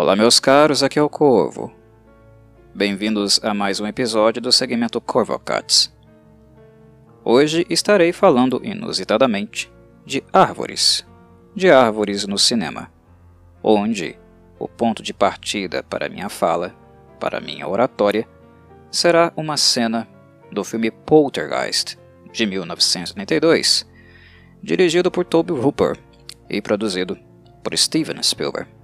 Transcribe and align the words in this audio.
Olá, 0.00 0.14
meus 0.14 0.38
caros, 0.38 0.84
aqui 0.84 0.96
é 0.96 1.02
o 1.02 1.08
Corvo. 1.08 1.72
Bem-vindos 2.72 3.40
a 3.42 3.52
mais 3.52 3.80
um 3.80 3.86
episódio 3.88 4.40
do 4.40 4.52
segmento 4.52 5.00
Corvocuts. 5.00 5.92
Hoje 7.24 7.66
estarei 7.68 8.12
falando 8.12 8.60
inusitadamente 8.62 9.68
de 10.06 10.22
árvores, 10.32 11.04
de 11.52 11.68
árvores 11.68 12.24
no 12.28 12.38
cinema, 12.38 12.92
onde 13.60 14.16
o 14.56 14.68
ponto 14.68 15.02
de 15.02 15.12
partida 15.12 15.82
para 15.82 16.08
minha 16.08 16.28
fala, 16.28 16.72
para 17.18 17.40
minha 17.40 17.66
oratória, 17.66 18.24
será 18.92 19.32
uma 19.36 19.56
cena 19.56 20.06
do 20.52 20.62
filme 20.62 20.92
Poltergeist, 20.92 21.98
de 22.32 22.46
1992, 22.46 23.84
dirigido 24.62 25.10
por 25.10 25.24
Toby 25.24 25.54
Hooper 25.54 25.98
e 26.48 26.62
produzido 26.62 27.18
por 27.64 27.76
Steven 27.76 28.22
Spielberg. 28.22 28.77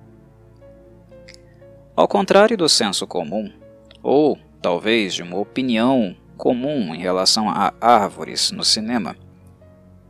Ao 1.97 2.09
contrário 2.09 2.57
do 2.57 2.69
senso 2.69 3.07
comum, 3.07 3.53
ou 4.03 4.37
talvez 4.61 5.15
de 5.15 5.23
uma 5.23 5.39
opinião 5.39 6.17
comum 6.37 6.93
em 6.93 6.99
relação 6.99 7.49
a 7.49 7.73
árvores 7.81 8.51
no 8.51 8.65
cinema, 8.65 9.15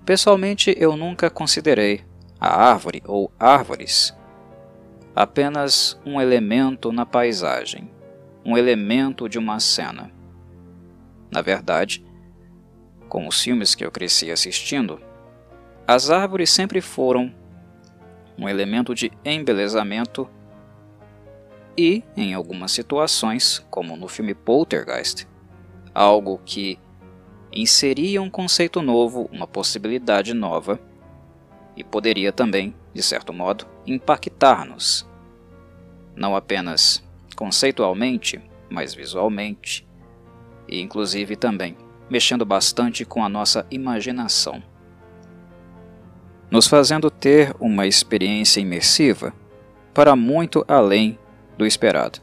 pessoalmente 0.07 0.75
eu 0.79 0.97
nunca 0.97 1.29
considerei 1.29 2.03
a 2.41 2.49
árvore 2.71 3.03
ou 3.07 3.31
árvores 3.39 4.17
apenas 5.15 6.01
um 6.07 6.19
elemento 6.19 6.91
na 6.91 7.05
paisagem, 7.05 7.91
um 8.47 8.57
elemento 8.57 9.29
de 9.29 9.39
uma 9.39 9.61
cena. 9.61 10.11
Na 11.31 11.43
verdade, 11.43 12.03
com 13.11 13.29
os 13.29 13.43
filmes 13.43 13.75
que 13.75 13.85
eu 13.85 13.91
cresci 13.91 14.31
assistindo, 14.31 15.03
as 15.87 16.11
árvores 16.11 16.51
sempre 16.51 16.81
foram 16.81 17.31
um 18.39 18.49
elemento 18.49 18.95
de 18.95 19.13
embelezamento 19.23 20.31
e, 21.77 22.03
em 22.17 22.35
algumas 22.35 22.73
situações, 22.73 23.65
como 23.71 23.97
no 23.97 24.09
filme 24.09 24.35
Poltergeist, 24.35 25.27
algo 25.95 26.41
que 26.45 26.79
inseria 27.53 28.21
um 28.21 28.31
conceito 28.31 28.83
novo, 28.83 29.29
uma 29.33 29.47
possibilidade 29.47 30.35
nova 30.35 30.81
e 31.77 31.85
poderia 31.85 32.33
também, 32.33 32.75
de 32.93 33.03
certo 33.03 33.33
modo, 33.33 33.67
impactar-nos, 33.87 35.09
não 36.17 36.35
apenas 36.35 37.03
conceitualmente, 37.37 38.41
mas 38.71 38.95
visualmente, 38.95 39.87
e 40.69 40.81
inclusive 40.81 41.37
também 41.37 41.77
mexendo 42.09 42.45
bastante 42.45 43.05
com 43.05 43.25
a 43.25 43.29
nossa 43.29 43.67
imaginação, 43.71 44.63
nos 46.51 46.67
fazendo 46.67 47.11
ter 47.11 47.55
uma 47.59 47.87
experiência 47.87 48.61
imersiva 48.61 49.33
para 49.93 50.15
muito 50.15 50.65
além 50.69 51.19
do 51.57 51.67
esperado. 51.67 52.21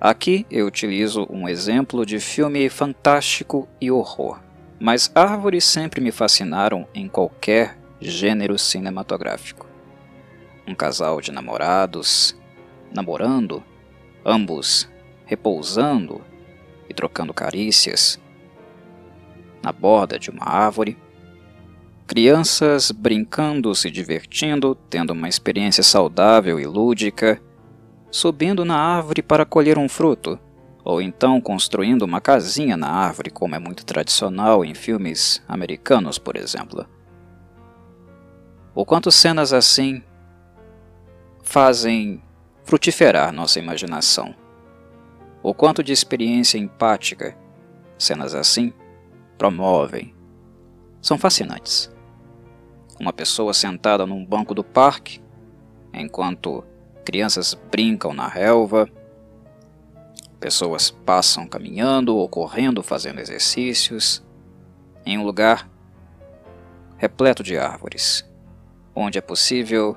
Aqui 0.00 0.46
eu 0.50 0.66
utilizo 0.66 1.26
um 1.28 1.48
exemplo 1.48 2.06
de 2.06 2.18
filme 2.18 2.68
fantástico 2.70 3.68
e 3.80 3.90
horror, 3.90 4.40
mas 4.78 5.12
árvores 5.14 5.64
sempre 5.64 6.00
me 6.00 6.10
fascinaram 6.10 6.88
em 6.94 7.06
qualquer 7.06 7.76
gênero 8.00 8.58
cinematográfico. 8.58 9.66
Um 10.66 10.74
casal 10.74 11.20
de 11.20 11.30
namorados, 11.30 12.34
namorando, 12.94 13.62
ambos 14.24 14.88
repousando 15.26 16.24
e 16.88 16.94
trocando 16.94 17.32
carícias 17.32 18.18
na 19.62 19.70
borda 19.72 20.18
de 20.18 20.30
uma 20.30 20.44
árvore, 20.44 20.96
crianças 22.10 22.90
brincando, 22.90 23.72
se 23.72 23.88
divertindo, 23.88 24.74
tendo 24.74 25.12
uma 25.12 25.28
experiência 25.28 25.80
saudável 25.80 26.58
e 26.58 26.66
lúdica, 26.66 27.40
subindo 28.10 28.64
na 28.64 28.76
árvore 28.76 29.22
para 29.22 29.46
colher 29.46 29.78
um 29.78 29.88
fruto, 29.88 30.36
ou 30.82 31.00
então 31.00 31.40
construindo 31.40 32.02
uma 32.02 32.20
casinha 32.20 32.76
na 32.76 32.90
árvore, 32.90 33.30
como 33.30 33.54
é 33.54 33.60
muito 33.60 33.86
tradicional 33.86 34.64
em 34.64 34.74
filmes 34.74 35.40
americanos, 35.46 36.18
por 36.18 36.36
exemplo. 36.36 36.84
O 38.74 38.84
quanto 38.84 39.12
cenas 39.12 39.52
assim 39.52 40.02
fazem 41.44 42.20
frutiferar 42.64 43.32
nossa 43.32 43.60
imaginação. 43.60 44.34
O 45.44 45.54
quanto 45.54 45.80
de 45.80 45.92
experiência 45.92 46.58
empática 46.58 47.38
cenas 47.96 48.34
assim 48.34 48.72
promovem. 49.38 50.12
São 51.00 51.16
fascinantes. 51.16 51.88
Uma 53.00 53.14
pessoa 53.14 53.54
sentada 53.54 54.04
num 54.04 54.22
banco 54.22 54.54
do 54.54 54.62
parque, 54.62 55.22
enquanto 55.90 56.62
crianças 57.02 57.54
brincam 57.54 58.12
na 58.12 58.28
relva, 58.28 58.86
pessoas 60.38 60.90
passam 60.90 61.46
caminhando 61.46 62.14
ou 62.14 62.28
correndo 62.28 62.82
fazendo 62.82 63.18
exercícios, 63.18 64.22
em 65.06 65.16
um 65.16 65.24
lugar 65.24 65.66
repleto 66.98 67.42
de 67.42 67.56
árvores, 67.56 68.22
onde 68.94 69.16
é 69.16 69.22
possível 69.22 69.96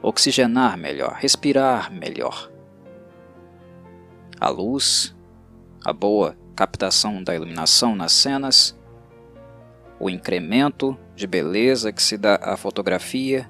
oxigenar 0.00 0.78
melhor, 0.78 1.14
respirar 1.14 1.92
melhor. 1.92 2.48
A 4.40 4.48
luz, 4.48 5.12
a 5.84 5.92
boa 5.92 6.36
captação 6.54 7.20
da 7.20 7.34
iluminação 7.34 7.96
nas 7.96 8.12
cenas, 8.12 8.78
o 10.00 10.10
incremento 10.10 10.98
de 11.14 11.26
beleza 11.26 11.92
que 11.92 12.02
se 12.02 12.16
dá 12.16 12.36
à 12.42 12.56
fotografia, 12.56 13.48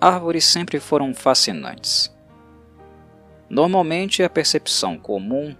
árvores 0.00 0.44
sempre 0.44 0.80
foram 0.80 1.14
fascinantes. 1.14 2.12
Normalmente 3.48 4.22
a 4.22 4.30
percepção 4.30 4.98
comum 4.98 5.54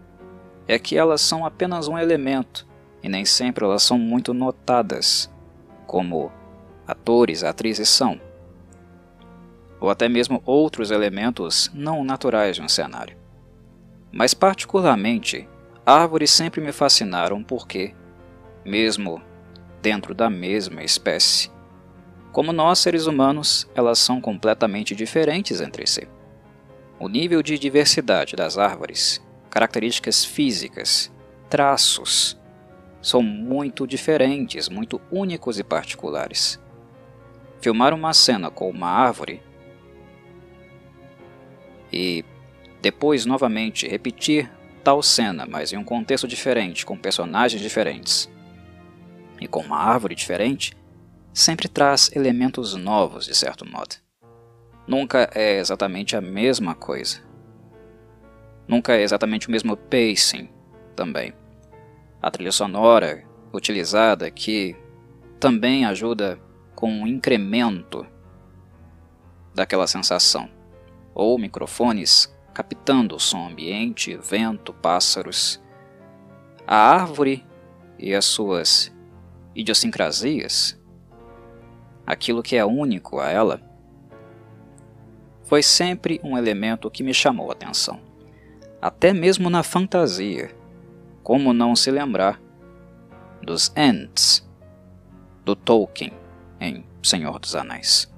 é 0.67 0.79
que 0.79 0.97
elas 0.97 1.21
são 1.21 1.47
apenas 1.47 1.87
um 1.87 1.99
elemento 1.99 2.67
e 3.03 3.09
nem 3.09 3.25
sempre 3.25 3.65
elas 3.65 3.83
são 3.83 3.99
muito 3.99 4.35
notadas, 4.35 5.31
como 5.87 6.33
atores, 6.87 7.45
atrizes 7.45 7.89
são 7.89 8.19
ou 9.85 9.91
até 9.91 10.09
mesmo 10.09 10.43
outros 10.47 10.91
elementos 10.91 11.71
não 11.75 12.03
naturais 12.03 12.57
de 12.57 12.63
um 12.63 12.69
cenário. 12.69 13.19
Mas, 14.11 14.33
particularmente, 14.33 15.47
árvores 15.85 16.31
sempre 16.31 16.63
me 16.63 16.73
fascinaram 16.73 17.43
porque, 17.43 17.95
mesmo 18.65 19.21
dentro 19.85 20.15
da 20.15 20.31
mesma 20.31 20.83
espécie, 20.83 21.51
como 22.33 22.55
nós 22.55 22.79
seres 22.79 23.07
humanos, 23.07 23.69
elas 23.75 23.99
são 23.99 24.19
completamente 24.19 24.97
diferentes 24.97 25.61
entre 25.61 25.87
si. 25.87 26.09
O 26.99 27.07
nível 27.07 27.43
de 27.43 27.59
diversidade 27.59 28.35
das 28.35 28.57
árvores, 28.57 29.23
características 29.51 30.25
físicas, 30.25 31.13
traços, 31.51 32.35
são 33.03 33.23
muito 33.23 33.87
diferentes, 33.87 34.71
muito 34.71 34.99
únicos 35.13 35.59
e 35.59 35.63
particulares. 35.63 36.59
Filmar 37.61 37.93
uma 37.93 38.15
cena 38.15 38.51
com 38.51 38.71
uma 38.71 38.89
árvore 38.89 39.43
e 41.93 42.25
depois 42.81 43.27
novamente 43.27 43.87
repetir 43.87 44.51
tal 44.83 45.03
cena, 45.03 45.47
mas 45.47 45.75
em 45.75 45.77
um 45.77 45.85
contexto 45.85 46.27
diferente, 46.27 46.87
com 46.87 46.97
personagens 46.97 47.61
diferentes 47.61 48.33
e 49.45 49.49
com 49.49 49.61
uma 49.61 49.77
árvore 49.77 50.15
diferente, 50.15 50.75
sempre 51.33 51.69
traz 51.69 52.11
elementos 52.17 52.75
novos 52.75 53.27
de 53.27 53.35
certo 53.35 53.69
modo. 53.69 53.97
Nunca 54.87 55.31
é 55.35 55.59
exatamente 55.59 56.17
a 56.17 56.21
mesma 56.21 56.75
coisa. 56.75 57.21
Nunca 58.67 58.95
é 58.95 59.03
exatamente 59.03 59.47
o 59.47 59.51
mesmo 59.51 59.77
pacing 59.77 60.49
também. 60.97 61.35
A 62.23 62.31
trilha 62.31 62.53
sonora 62.53 63.23
utilizada 63.53 64.27
aqui 64.27 64.75
também 65.39 65.85
ajuda 65.85 66.41
com 66.75 66.91
um 66.91 67.07
incremento 67.07 68.07
daquela 69.55 69.87
sensação 69.87 70.49
ou 71.15 71.39
microfones 71.39 72.35
captando 72.55 73.17
o 73.17 73.21
som 73.21 73.49
ambiente, 73.49 74.17
vento, 74.17 74.73
pássaros. 74.73 75.63
A 76.67 76.77
árvore 76.77 77.45
e 77.99 78.15
as 78.15 78.25
suas 78.25 78.94
idiosincrasias, 79.55 80.81
aquilo 82.07 82.43
que 82.43 82.57
é 82.57 82.65
único 82.65 83.19
a 83.21 83.31
ela, 83.31 83.61
foi 85.45 85.63
sempre 85.63 86.21
um 86.23 86.37
elemento 86.37 86.91
que 86.91 87.03
me 87.03 87.13
chamou 87.13 87.51
a 87.51 87.53
atenção, 87.53 88.01
até 88.81 89.13
mesmo 89.13 89.51
na 89.51 89.63
fantasia. 89.63 90.55
Como 91.23 91.55
não 91.55 91.75
se 91.75 91.91
lembrar 91.91 92.39
dos 93.41 93.73
Ents 93.75 94.47
do 95.45 95.57
Tolkien 95.57 96.13
em 96.61 96.85
Senhor 97.03 97.39
dos 97.39 97.55
Anéis 97.55 98.13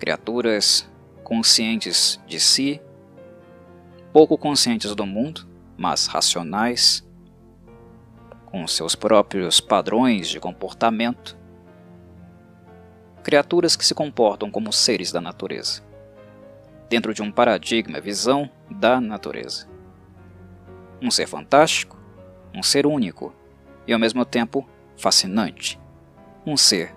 criaturas 0.00 0.90
conscientes 1.22 2.18
de 2.26 2.40
si, 2.40 2.80
pouco 4.12 4.38
conscientes 4.38 4.94
do 4.94 5.04
mundo, 5.04 5.46
mas 5.76 6.06
racionais, 6.06 7.06
com 8.50 8.66
seus 8.66 8.94
próprios 8.94 9.60
padrões 9.60 10.28
de 10.28 10.40
comportamento, 10.40 11.38
criaturas 13.22 13.76
que 13.76 13.84
se 13.84 13.94
comportam 13.94 14.50
como 14.50 14.72
seres 14.72 15.12
da 15.12 15.20
natureza, 15.20 15.82
dentro 16.88 17.14
de 17.14 17.22
um 17.22 17.30
paradigma, 17.30 18.00
visão 18.00 18.50
da 18.70 19.00
natureza. 19.00 19.68
Um 21.00 21.10
ser 21.10 21.26
fantástico, 21.26 21.96
um 22.54 22.62
ser 22.62 22.86
único 22.86 23.32
e 23.86 23.92
ao 23.92 23.98
mesmo 23.98 24.24
tempo 24.24 24.68
fascinante. 24.96 25.80
Um 26.44 26.56
ser 26.56 26.94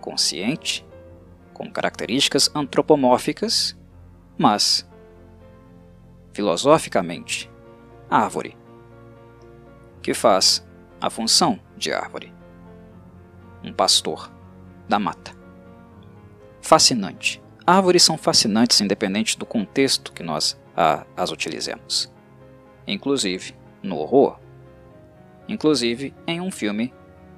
consciente, 0.00 0.84
com 1.52 1.70
características 1.70 2.50
antropomórficas, 2.54 3.76
mas 4.36 4.88
filosoficamente 6.32 7.50
árvore, 8.10 8.56
que 10.02 10.12
faz 10.12 10.63
a 11.04 11.10
função 11.10 11.60
de 11.76 11.92
árvore. 11.92 12.32
Um 13.62 13.74
pastor 13.74 14.32
da 14.88 14.98
mata. 14.98 15.32
Fascinante. 16.62 17.42
Árvores 17.66 18.02
são 18.02 18.16
fascinantes 18.16 18.80
independente 18.80 19.38
do 19.38 19.44
contexto 19.44 20.12
que 20.12 20.22
nós 20.22 20.58
as 21.14 21.30
utilizemos. 21.30 22.10
Inclusive 22.86 23.54
no 23.82 23.98
horror. 23.98 24.38
Inclusive 25.46 26.14
em 26.26 26.40
um 26.40 26.50
filme 26.50 26.92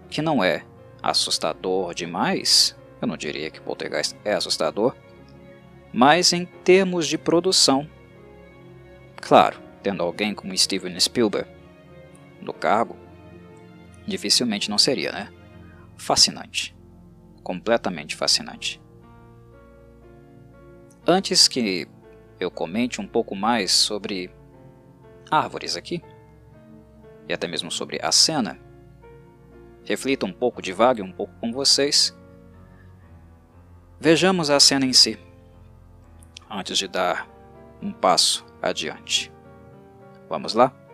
que 0.08 0.22
não 0.22 0.44
é 0.44 0.64
assustador 1.02 1.92
demais, 1.92 2.76
eu 3.02 3.08
não 3.08 3.16
diria 3.16 3.50
que 3.50 3.60
Poltergeist 3.60 4.16
é 4.24 4.34
assustador, 4.34 4.94
mas 5.92 6.32
em 6.32 6.44
termos 6.44 7.08
de 7.08 7.18
produção, 7.18 7.88
claro, 9.16 9.58
tendo 9.82 10.04
alguém 10.04 10.32
como 10.34 10.56
Steven 10.56 10.98
Spielberg 11.00 11.50
no 12.40 12.52
cargo, 12.52 13.05
dificilmente 14.06 14.70
não 14.70 14.78
seria, 14.78 15.12
né? 15.12 15.32
Fascinante. 15.96 16.76
Completamente 17.42 18.14
fascinante. 18.14 18.80
Antes 21.06 21.48
que 21.48 21.88
eu 22.38 22.50
comente 22.50 23.00
um 23.00 23.06
pouco 23.06 23.34
mais 23.34 23.70
sobre 23.72 24.30
árvores 25.30 25.76
aqui, 25.76 26.02
e 27.28 27.32
até 27.32 27.46
mesmo 27.48 27.70
sobre 27.70 27.98
a 28.02 28.12
cena, 28.12 28.58
reflita 29.84 30.26
um 30.26 30.32
pouco, 30.32 30.62
divague 30.62 31.02
um 31.02 31.12
pouco 31.12 31.32
com 31.40 31.52
vocês. 31.52 32.16
Vejamos 33.98 34.50
a 34.50 34.60
cena 34.60 34.84
em 34.84 34.92
si, 34.92 35.18
antes 36.50 36.76
de 36.76 36.86
dar 36.86 37.28
um 37.80 37.92
passo 37.92 38.44
adiante. 38.60 39.32
Vamos 40.28 40.54
lá? 40.54 40.85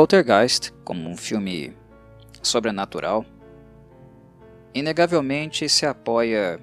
Poltergeist, 0.00 0.72
como 0.82 1.10
um 1.10 1.14
filme 1.14 1.76
sobrenatural, 2.42 3.22
inegavelmente 4.72 5.68
se 5.68 5.84
apoia 5.84 6.58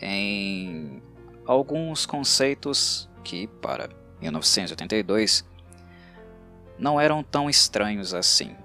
em 0.00 1.00
alguns 1.46 2.04
conceitos 2.04 3.08
que, 3.22 3.46
para 3.46 3.90
1982, 4.20 5.44
não 6.76 7.00
eram 7.00 7.22
tão 7.22 7.48
estranhos 7.48 8.12
assim 8.12 8.56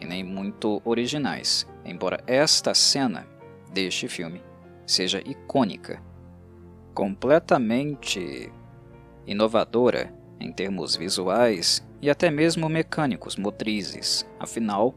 e 0.00 0.04
nem 0.04 0.24
muito 0.24 0.82
originais, 0.84 1.68
embora 1.84 2.18
esta 2.26 2.74
cena 2.74 3.28
deste 3.72 4.08
filme 4.08 4.42
seja 4.84 5.22
icônica, 5.24 6.02
completamente 6.92 8.52
inovadora 9.24 10.12
em 10.40 10.50
termos 10.50 10.96
visuais 10.96 11.80
e 12.04 12.10
até 12.10 12.30
mesmo 12.30 12.68
mecânicos, 12.68 13.34
motrizes. 13.34 14.26
Afinal, 14.38 14.94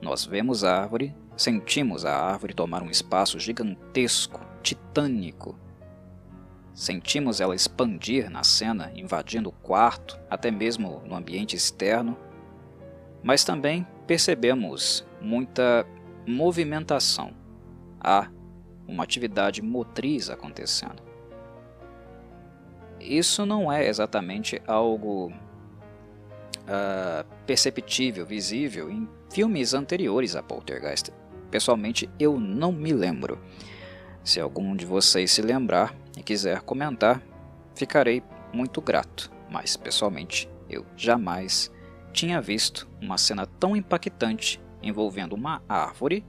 nós 0.00 0.24
vemos 0.24 0.64
a 0.64 0.76
árvore, 0.76 1.14
sentimos 1.36 2.04
a 2.04 2.16
árvore 2.16 2.52
tomar 2.52 2.82
um 2.82 2.90
espaço 2.90 3.38
gigantesco, 3.38 4.40
titânico. 4.60 5.56
Sentimos 6.74 7.40
ela 7.40 7.54
expandir 7.54 8.28
na 8.28 8.42
cena, 8.42 8.90
invadindo 8.96 9.50
o 9.50 9.52
quarto, 9.52 10.18
até 10.28 10.50
mesmo 10.50 11.00
no 11.06 11.14
ambiente 11.14 11.54
externo. 11.54 12.16
Mas 13.22 13.44
também 13.44 13.86
percebemos 14.04 15.06
muita 15.20 15.86
movimentação. 16.26 17.34
Há 18.00 18.28
uma 18.88 19.04
atividade 19.04 19.62
motriz 19.62 20.28
acontecendo. 20.28 21.04
Isso 22.98 23.46
não 23.46 23.70
é 23.70 23.86
exatamente 23.86 24.60
algo 24.66 25.32
uh, 26.62 27.26
perceptível, 27.46 28.26
visível 28.26 28.90
em 28.90 29.08
filmes 29.30 29.74
anteriores 29.74 30.36
a 30.36 30.42
Poltergeist. 30.42 31.10
Pessoalmente, 31.50 32.08
eu 32.18 32.38
não 32.38 32.72
me 32.72 32.92
lembro. 32.92 33.38
Se 34.24 34.40
algum 34.40 34.74
de 34.74 34.86
vocês 34.86 35.30
se 35.30 35.42
lembrar 35.42 35.94
e 36.16 36.22
quiser 36.22 36.62
comentar, 36.62 37.22
ficarei 37.74 38.22
muito 38.52 38.80
grato, 38.80 39.30
mas 39.50 39.76
pessoalmente 39.76 40.48
eu 40.68 40.86
jamais 40.96 41.70
tinha 42.12 42.40
visto 42.40 42.88
uma 43.00 43.18
cena 43.18 43.46
tão 43.46 43.74
impactante 43.74 44.60
envolvendo 44.82 45.34
uma 45.34 45.62
árvore 45.68 46.24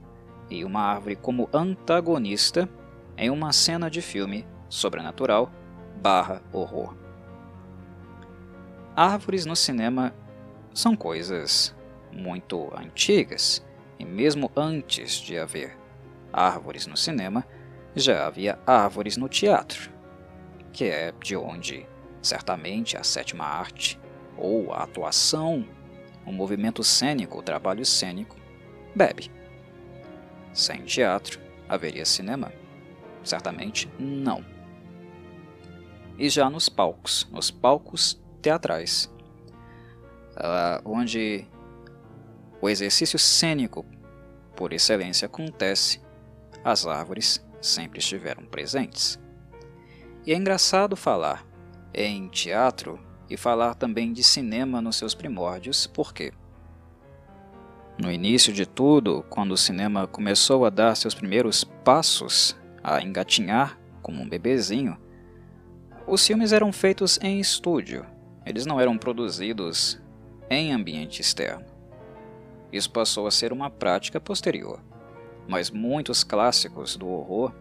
e 0.50 0.64
uma 0.64 0.80
árvore 0.80 1.16
como 1.16 1.48
antagonista 1.52 2.68
em 3.16 3.30
uma 3.30 3.52
cena 3.52 3.90
de 3.90 4.00
filme 4.02 4.46
sobrenatural 4.68 5.50
barra 6.00 6.42
horror. 6.52 6.94
Árvores 8.96 9.46
no 9.46 9.56
cinema 9.56 10.12
são 10.74 10.96
coisas 10.96 11.74
muito 12.12 12.70
antigas, 12.76 13.64
e 13.98 14.04
mesmo 14.04 14.50
antes 14.56 15.12
de 15.12 15.38
haver 15.38 15.78
árvores 16.32 16.86
no 16.86 16.96
cinema, 16.96 17.46
já 17.94 18.26
havia 18.26 18.58
árvores 18.66 19.16
no 19.16 19.28
teatro, 19.28 19.90
que 20.72 20.84
é 20.84 21.12
de 21.12 21.36
onde 21.36 21.86
certamente 22.20 22.96
a 22.96 23.04
sétima 23.04 23.44
arte, 23.44 24.00
ou 24.36 24.72
a 24.72 24.82
atuação, 24.82 25.64
o 26.26 26.32
movimento 26.32 26.82
cênico, 26.82 27.38
o 27.38 27.42
trabalho 27.42 27.84
cênico, 27.84 28.36
bebe. 28.94 29.30
Sem 30.52 30.82
teatro, 30.82 31.38
haveria 31.68 32.04
cinema? 32.04 32.52
Certamente 33.22 33.88
não. 33.98 34.44
E 36.18 36.28
já 36.28 36.50
nos 36.50 36.68
palcos, 36.68 37.28
nos 37.30 37.50
palcos 37.50 38.20
teatrais, 38.42 39.12
uh, 40.36 40.80
onde 40.84 41.46
o 42.60 42.68
exercício 42.68 43.18
cênico 43.18 43.84
por 44.56 44.72
excelência 44.72 45.26
acontece, 45.26 46.00
as 46.64 46.86
árvores 46.86 47.44
sempre 47.60 47.98
estiveram 47.98 48.44
presentes. 48.44 49.18
E 50.26 50.32
é 50.32 50.36
engraçado 50.36 50.96
falar 50.96 51.46
em 51.92 52.28
teatro 52.28 52.98
e 53.28 53.36
falar 53.36 53.74
também 53.74 54.12
de 54.12 54.22
cinema 54.22 54.80
nos 54.80 54.96
seus 54.96 55.14
primórdios, 55.14 55.86
porque 55.86 56.32
no 57.98 58.10
início 58.10 58.52
de 58.52 58.66
tudo, 58.66 59.24
quando 59.28 59.52
o 59.52 59.56
cinema 59.56 60.06
começou 60.06 60.64
a 60.64 60.70
dar 60.70 60.96
seus 60.96 61.14
primeiros 61.14 61.62
passos, 61.62 62.56
a 62.82 63.00
engatinhar 63.00 63.78
como 64.02 64.20
um 64.20 64.28
bebezinho, 64.28 64.98
os 66.06 66.26
filmes 66.26 66.52
eram 66.52 66.72
feitos 66.72 67.18
em 67.22 67.40
estúdio. 67.40 68.04
Eles 68.44 68.66
não 68.66 68.80
eram 68.80 68.98
produzidos 68.98 70.02
em 70.54 70.72
ambiente 70.72 71.20
externo. 71.20 71.66
isso 72.72 72.90
passou 72.90 73.26
a 73.26 73.30
ser 73.30 73.52
uma 73.52 73.70
prática 73.70 74.20
posterior. 74.20 74.80
Mas 75.46 75.70
muitos 75.70 76.24
clássicos 76.24 76.96
do 76.96 77.06
horror, 77.06 77.52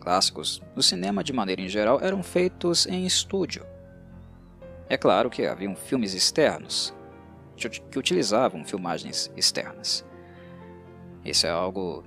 clássicos 0.00 0.62
do 0.74 0.82
cinema 0.82 1.22
de 1.22 1.32
maneira 1.32 1.60
em 1.60 1.68
geral, 1.68 2.00
eram 2.00 2.22
feitos 2.22 2.86
em 2.86 3.04
estúdio. 3.04 3.66
É 4.88 4.96
claro 4.96 5.30
que 5.30 5.46
haviam 5.46 5.74
filmes 5.76 6.14
externos, 6.14 6.94
que 7.56 7.98
utilizavam 7.98 8.64
filmagens 8.64 9.30
externas. 9.36 10.04
Isso 11.24 11.46
é 11.46 11.50
algo 11.50 12.04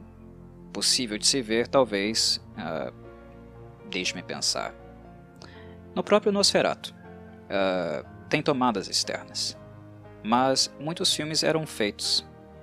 possível 0.72 1.18
de 1.18 1.26
se 1.26 1.42
ver, 1.42 1.68
talvez. 1.68 2.42
Uh, 2.58 2.94
Deixe-me 3.90 4.22
pensar. 4.22 4.76
No 5.96 6.04
próprio 6.04 6.32
Nosferatu, 6.32 6.94
uh, 7.46 8.17
tem 8.30 8.42
tomadas 8.42 8.88
externas, 8.88 9.58
mas 10.24 10.74
muitos 10.80 11.14
filmes 11.14 11.44
eram 11.44 11.66
feitos, 11.66 12.20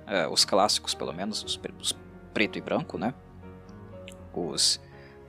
uh, 0.07 0.31
os 0.31 0.45
clássicos 0.45 0.93
pelo 0.93 1.13
menos, 1.13 1.43
os, 1.43 1.59
os, 1.79 1.97
preto 2.33 2.57
e 2.57 2.61
branco, 2.61 2.97
né? 2.97 3.13
Os 4.33 4.79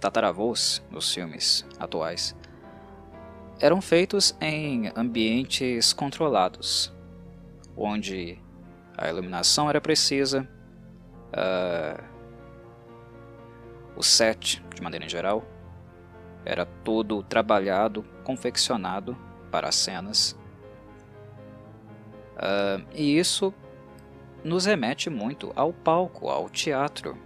tataravôs 0.01 0.85
dos 0.91 1.13
filmes 1.13 1.65
atuais 1.79 2.37
eram 3.59 3.81
feitos 3.81 4.37
em 4.41 4.93
ambientes 4.95 5.93
controlados, 5.93 6.93
onde 7.77 8.39
a 8.97 9.09
iluminação 9.09 9.69
era 9.71 9.81
precisa, 9.81 10.47
uh, 11.33 12.05
o 13.97 14.03
set, 14.03 14.63
de 14.75 14.83
maneira 14.83 15.09
geral, 15.09 15.43
era 16.45 16.67
todo 16.67 17.23
trabalhado, 17.23 18.03
confeccionado 18.25 19.17
para 19.57 19.71
as 19.71 19.75
cenas. 19.75 20.37
Uh, 22.37 22.85
e 22.95 23.19
isso 23.19 23.55
nos 24.45 24.67
remete 24.67 25.09
muito 25.09 25.51
ao 25.57 25.73
palco, 25.73 26.29
ao 26.29 26.51
teatro. 26.51 27.17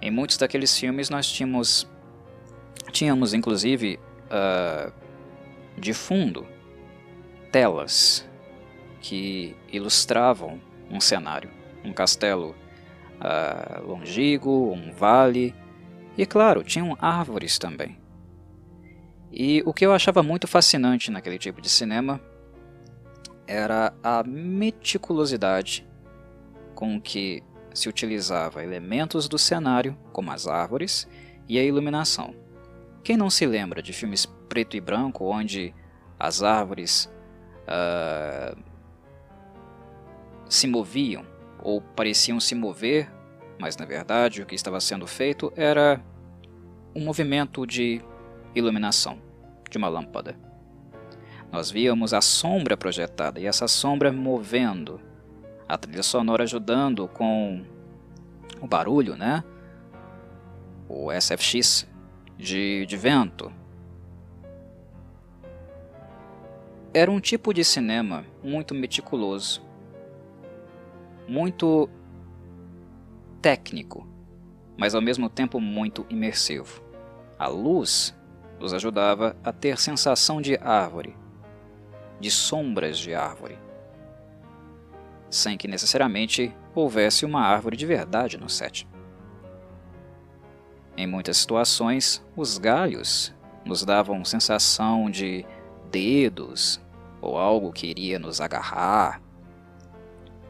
Em 0.00 0.10
muitos 0.10 0.38
daqueles 0.38 0.78
filmes 0.78 1.10
nós 1.10 1.30
tínhamos, 1.30 1.86
tínhamos 2.90 3.34
inclusive 3.34 4.00
uh, 4.30 4.90
de 5.78 5.92
fundo 5.92 6.46
telas 7.52 8.26
que 9.02 9.54
ilustravam 9.70 10.58
um 10.90 11.00
cenário, 11.00 11.50
um 11.84 11.92
castelo 11.92 12.56
uh, 13.20 13.92
um 13.92 14.90
vale, 14.90 15.54
e 16.16 16.24
claro, 16.24 16.64
tinham 16.64 16.96
árvores 16.98 17.58
também. 17.58 18.02
E 19.36 19.64
o 19.66 19.74
que 19.74 19.84
eu 19.84 19.92
achava 19.92 20.22
muito 20.22 20.46
fascinante 20.46 21.10
naquele 21.10 21.38
tipo 21.38 21.60
de 21.60 21.68
cinema 21.68 22.20
era 23.48 23.92
a 24.00 24.22
meticulosidade 24.22 25.84
com 26.72 27.00
que 27.00 27.42
se 27.74 27.88
utilizava 27.88 28.62
elementos 28.62 29.28
do 29.28 29.36
cenário, 29.36 29.98
como 30.12 30.30
as 30.30 30.46
árvores, 30.46 31.08
e 31.48 31.58
a 31.58 31.64
iluminação. 31.64 32.32
Quem 33.02 33.16
não 33.16 33.28
se 33.28 33.44
lembra 33.44 33.82
de 33.82 33.92
filmes 33.92 34.24
preto 34.48 34.76
e 34.76 34.80
branco 34.80 35.24
onde 35.24 35.74
as 36.16 36.40
árvores 36.40 37.12
uh, 37.66 38.56
se 40.48 40.68
moviam 40.68 41.26
ou 41.60 41.80
pareciam 41.80 42.38
se 42.38 42.54
mover, 42.54 43.10
mas 43.58 43.76
na 43.76 43.84
verdade 43.84 44.42
o 44.42 44.46
que 44.46 44.54
estava 44.54 44.80
sendo 44.80 45.08
feito 45.08 45.52
era 45.56 46.00
um 46.94 47.04
movimento 47.04 47.66
de 47.66 48.00
iluminação 48.54 49.18
de 49.70 49.78
uma 49.78 49.88
lâmpada. 49.88 50.36
Nós 51.50 51.70
víamos 51.70 52.12
a 52.12 52.20
sombra 52.20 52.76
projetada 52.76 53.40
e 53.40 53.46
essa 53.46 53.68
sombra 53.68 54.12
movendo, 54.12 55.00
a 55.68 55.78
trilha 55.78 56.02
sonora 56.02 56.42
ajudando 56.42 57.08
com 57.08 57.64
o 58.60 58.66
barulho, 58.66 59.16
né? 59.16 59.44
O 60.88 61.10
SFX 61.12 61.86
de, 62.36 62.84
de 62.86 62.96
vento, 62.96 63.52
Era 66.96 67.10
um 67.10 67.18
tipo 67.18 67.52
de 67.52 67.64
cinema 67.64 68.24
muito 68.40 68.72
meticuloso, 68.72 69.60
muito 71.26 71.90
técnico, 73.42 74.06
mas 74.76 74.94
ao 74.94 75.02
mesmo 75.02 75.28
tempo 75.28 75.58
muito 75.58 76.06
imersivo. 76.08 76.80
A 77.36 77.48
luz 77.48 78.14
nos 78.58 78.72
ajudava 78.72 79.36
a 79.42 79.52
ter 79.52 79.78
sensação 79.78 80.40
de 80.40 80.56
árvore, 80.56 81.16
de 82.20 82.30
sombras 82.30 82.98
de 82.98 83.14
árvore, 83.14 83.58
sem 85.28 85.56
que 85.58 85.68
necessariamente 85.68 86.54
houvesse 86.74 87.24
uma 87.24 87.40
árvore 87.40 87.76
de 87.76 87.86
verdade 87.86 88.38
no 88.38 88.48
set. 88.48 88.86
Em 90.96 91.06
muitas 91.06 91.38
situações, 91.38 92.24
os 92.36 92.56
galhos 92.56 93.34
nos 93.64 93.84
davam 93.84 94.24
sensação 94.24 95.10
de 95.10 95.44
dedos 95.90 96.80
ou 97.20 97.36
algo 97.36 97.72
que 97.72 97.86
iria 97.86 98.18
nos 98.18 98.40
agarrar. 98.40 99.20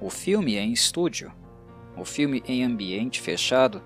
O 0.00 0.10
filme 0.10 0.56
em 0.56 0.72
estúdio, 0.72 1.32
o 1.96 2.04
filme 2.04 2.42
em 2.46 2.62
ambiente 2.62 3.20
fechado, 3.20 3.82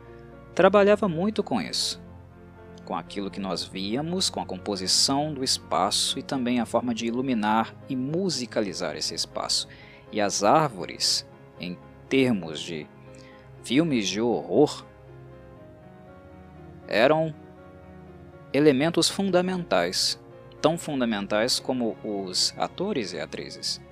trabalhava 0.54 1.08
muito 1.08 1.44
com 1.44 1.60
isso, 1.60 2.02
com 2.88 2.96
aquilo 2.96 3.30
que 3.30 3.38
nós 3.38 3.62
víamos, 3.62 4.30
com 4.30 4.40
a 4.40 4.46
composição 4.46 5.34
do 5.34 5.44
espaço 5.44 6.18
e 6.18 6.22
também 6.22 6.58
a 6.58 6.64
forma 6.64 6.94
de 6.94 7.04
iluminar 7.04 7.74
e 7.86 7.94
musicalizar 7.94 8.96
esse 8.96 9.14
espaço. 9.14 9.68
E 10.10 10.22
as 10.22 10.42
árvores, 10.42 11.28
em 11.60 11.76
termos 12.08 12.58
de 12.58 12.86
filmes 13.62 14.08
de 14.08 14.22
horror, 14.22 14.86
eram 16.86 17.34
elementos 18.54 19.10
fundamentais 19.10 20.18
tão 20.58 20.78
fundamentais 20.78 21.60
como 21.60 21.94
os 22.02 22.54
atores 22.56 23.12
e 23.12 23.20
atrizes. 23.20 23.82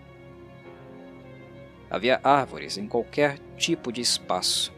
Havia 1.90 2.18
árvores 2.24 2.78
em 2.78 2.88
qualquer 2.88 3.38
tipo 3.58 3.92
de 3.92 4.00
espaço, 4.00 4.72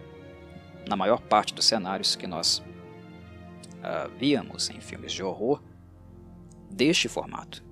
na 0.88 0.96
maior 0.96 1.20
parte 1.20 1.54
dos 1.54 1.66
cenários 1.66 2.16
que 2.16 2.26
nós 2.26 2.60
uh, 3.78 4.11
víamos 4.18 4.70
em 4.70 4.80
filmes 4.80 5.12
de 5.12 5.23
horror 5.23 5.62
deste 6.70 7.08
formato, 7.08 7.64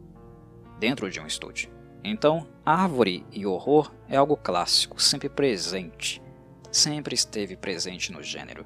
dentro 0.79 1.11
de 1.11 1.21
um 1.21 1.27
estúdio. 1.27 1.71
Então, 2.03 2.47
árvore 2.65 3.25
e 3.33 3.47
horror 3.47 3.93
é 4.09 4.17
algo 4.17 4.37
clássico, 4.37 5.01
sempre 5.01 5.29
presente, 5.29 6.23
sempre 6.71 7.15
esteve 7.15 7.57
presente 7.57 8.13
no 8.13 8.23
gênero. 8.23 8.65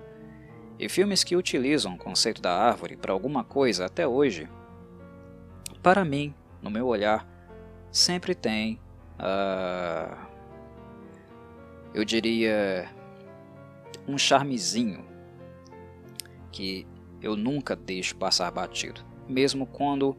E 0.79 0.89
filmes 0.89 1.25
que 1.25 1.37
utilizam 1.37 1.95
o 1.95 1.99
conceito 1.99 2.41
da 2.41 2.53
árvore 2.53 2.97
para 2.97 3.13
alguma 3.13 3.45
coisa 3.45 3.87
até 3.87 4.07
hoje 4.07 4.49
para 5.83 6.05
mim, 6.05 6.35
no 6.61 6.71
meu 6.71 6.87
olhar, 6.87 7.27
sempre 7.91 8.35
tem, 8.35 8.79
uh, 9.19 10.15
eu 11.95 12.05
diria, 12.05 12.89
um 14.07 14.19
charmezinho 14.19 15.05
que 16.53 16.87
eu 17.23 17.37
nunca 17.37 17.77
deixo 17.77 18.17
passar 18.17 18.51
batido, 18.51 19.05
mesmo 19.29 19.67
quando 19.67 20.17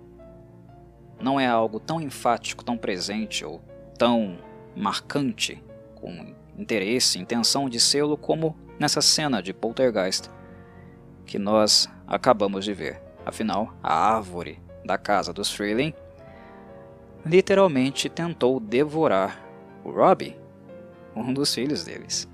não 1.19 1.39
é 1.39 1.47
algo 1.47 1.79
tão 1.79 2.01
enfático, 2.01 2.63
tão 2.63 2.77
presente 2.77 3.45
ou 3.45 3.61
tão 3.97 4.37
marcante, 4.75 5.63
com 5.95 6.33
interesse, 6.57 7.19
intenção 7.19 7.69
de 7.69 7.79
sê-lo, 7.79 8.17
como 8.17 8.55
nessa 8.79 9.01
cena 9.01 9.41
de 9.41 9.53
Poltergeist 9.53 10.29
que 11.25 11.37
nós 11.37 11.87
acabamos 12.07 12.65
de 12.65 12.73
ver. 12.73 13.01
Afinal, 13.25 13.73
a 13.83 14.15
árvore 14.15 14.59
da 14.83 14.97
casa 14.97 15.31
dos 15.31 15.51
Freeling, 15.51 15.93
literalmente 17.25 18.09
tentou 18.09 18.59
devorar 18.59 19.45
o 19.83 19.91
Robbie, 19.91 20.35
um 21.15 21.33
dos 21.33 21.53
filhos 21.53 21.83
deles. 21.83 22.27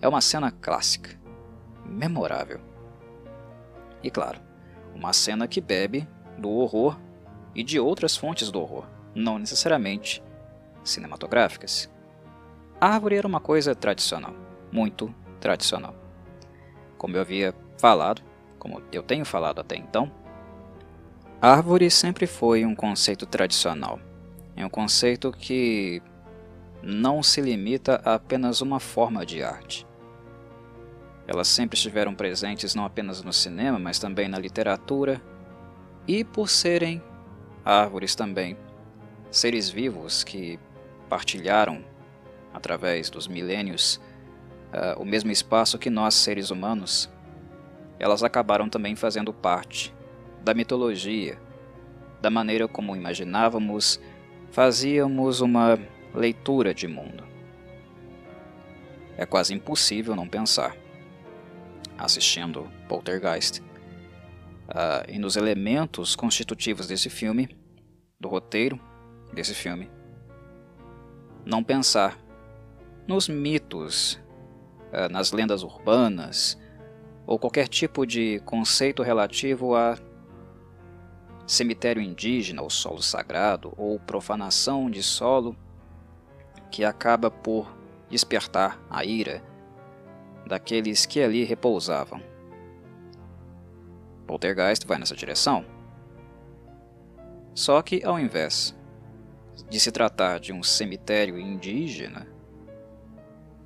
É 0.00 0.08
uma 0.08 0.20
cena 0.20 0.50
clássica, 0.50 1.10
memorável. 1.84 2.67
E 4.02 4.10
claro, 4.10 4.40
uma 4.94 5.12
cena 5.12 5.48
que 5.48 5.60
bebe 5.60 6.06
do 6.36 6.50
horror 6.50 6.98
e 7.54 7.62
de 7.62 7.80
outras 7.80 8.16
fontes 8.16 8.50
do 8.50 8.60
horror, 8.60 8.86
não 9.14 9.38
necessariamente 9.38 10.22
cinematográficas. 10.84 11.90
A 12.80 12.94
árvore 12.94 13.16
era 13.16 13.26
uma 13.26 13.40
coisa 13.40 13.74
tradicional, 13.74 14.34
muito 14.70 15.12
tradicional. 15.40 15.94
Como 16.96 17.16
eu 17.16 17.20
havia 17.20 17.54
falado, 17.76 18.22
como 18.58 18.82
eu 18.92 19.02
tenho 19.02 19.24
falado 19.24 19.60
até 19.60 19.76
então, 19.76 20.10
Árvore 21.40 21.88
sempre 21.88 22.26
foi 22.26 22.64
um 22.64 22.74
conceito 22.74 23.24
tradicional. 23.24 24.00
É 24.56 24.66
um 24.66 24.68
conceito 24.68 25.30
que 25.30 26.02
não 26.82 27.22
se 27.22 27.40
limita 27.40 28.02
a 28.04 28.14
apenas 28.14 28.60
uma 28.60 28.80
forma 28.80 29.24
de 29.24 29.40
arte. 29.40 29.86
Elas 31.28 31.46
sempre 31.46 31.76
estiveram 31.76 32.14
presentes 32.14 32.74
não 32.74 32.86
apenas 32.86 33.22
no 33.22 33.34
cinema, 33.34 33.78
mas 33.78 33.98
também 33.98 34.28
na 34.28 34.38
literatura, 34.38 35.20
e 36.06 36.24
por 36.24 36.48
serem 36.48 37.02
árvores 37.62 38.14
também, 38.14 38.56
seres 39.30 39.68
vivos 39.68 40.24
que 40.24 40.58
partilharam, 41.06 41.84
através 42.54 43.10
dos 43.10 43.28
milênios, 43.28 44.00
uh, 44.72 44.98
o 44.98 45.04
mesmo 45.04 45.30
espaço 45.30 45.78
que 45.78 45.90
nós, 45.90 46.14
seres 46.14 46.50
humanos, 46.50 47.10
elas 47.98 48.22
acabaram 48.22 48.70
também 48.70 48.96
fazendo 48.96 49.30
parte 49.30 49.94
da 50.42 50.54
mitologia, 50.54 51.38
da 52.22 52.30
maneira 52.30 52.66
como 52.66 52.96
imaginávamos, 52.96 54.00
fazíamos 54.50 55.42
uma 55.42 55.78
leitura 56.14 56.72
de 56.72 56.88
mundo. 56.88 57.22
É 59.14 59.26
quase 59.26 59.52
impossível 59.52 60.16
não 60.16 60.26
pensar, 60.26 60.74
assistindo 61.98 62.70
Poltergeist, 62.88 63.60
uh, 63.60 65.04
e 65.08 65.18
nos 65.18 65.36
elementos 65.36 66.14
constitutivos 66.14 66.86
desse 66.86 67.10
filme, 67.10 67.48
do 68.18 68.28
roteiro 68.28 68.80
desse 69.32 69.54
filme, 69.54 69.90
não 71.44 71.62
pensar 71.62 72.18
nos 73.06 73.28
mitos, 73.28 74.14
uh, 74.92 75.10
nas 75.10 75.32
lendas 75.32 75.62
urbanas, 75.62 76.58
ou 77.26 77.38
qualquer 77.38 77.68
tipo 77.68 78.06
de 78.06 78.40
conceito 78.46 79.02
relativo 79.02 79.74
a 79.74 79.98
cemitério 81.46 82.00
indígena 82.00 82.62
ou 82.62 82.70
solo 82.70 83.02
sagrado 83.02 83.72
ou 83.76 83.98
profanação 83.98 84.90
de 84.90 85.02
solo 85.02 85.56
que 86.70 86.84
acaba 86.84 87.30
por 87.30 87.74
despertar 88.10 88.78
a 88.90 89.04
ira 89.04 89.42
daqueles 90.48 91.06
que 91.06 91.20
ali 91.20 91.44
repousavam. 91.44 92.20
Poltergeist 94.26 94.86
vai 94.86 94.98
nessa 94.98 95.14
direção. 95.14 95.64
Só 97.54 97.80
que, 97.82 98.04
ao 98.04 98.18
invés 98.18 98.74
de 99.68 99.78
se 99.78 99.92
tratar 99.92 100.40
de 100.40 100.52
um 100.52 100.62
cemitério 100.62 101.38
indígena, 101.38 102.26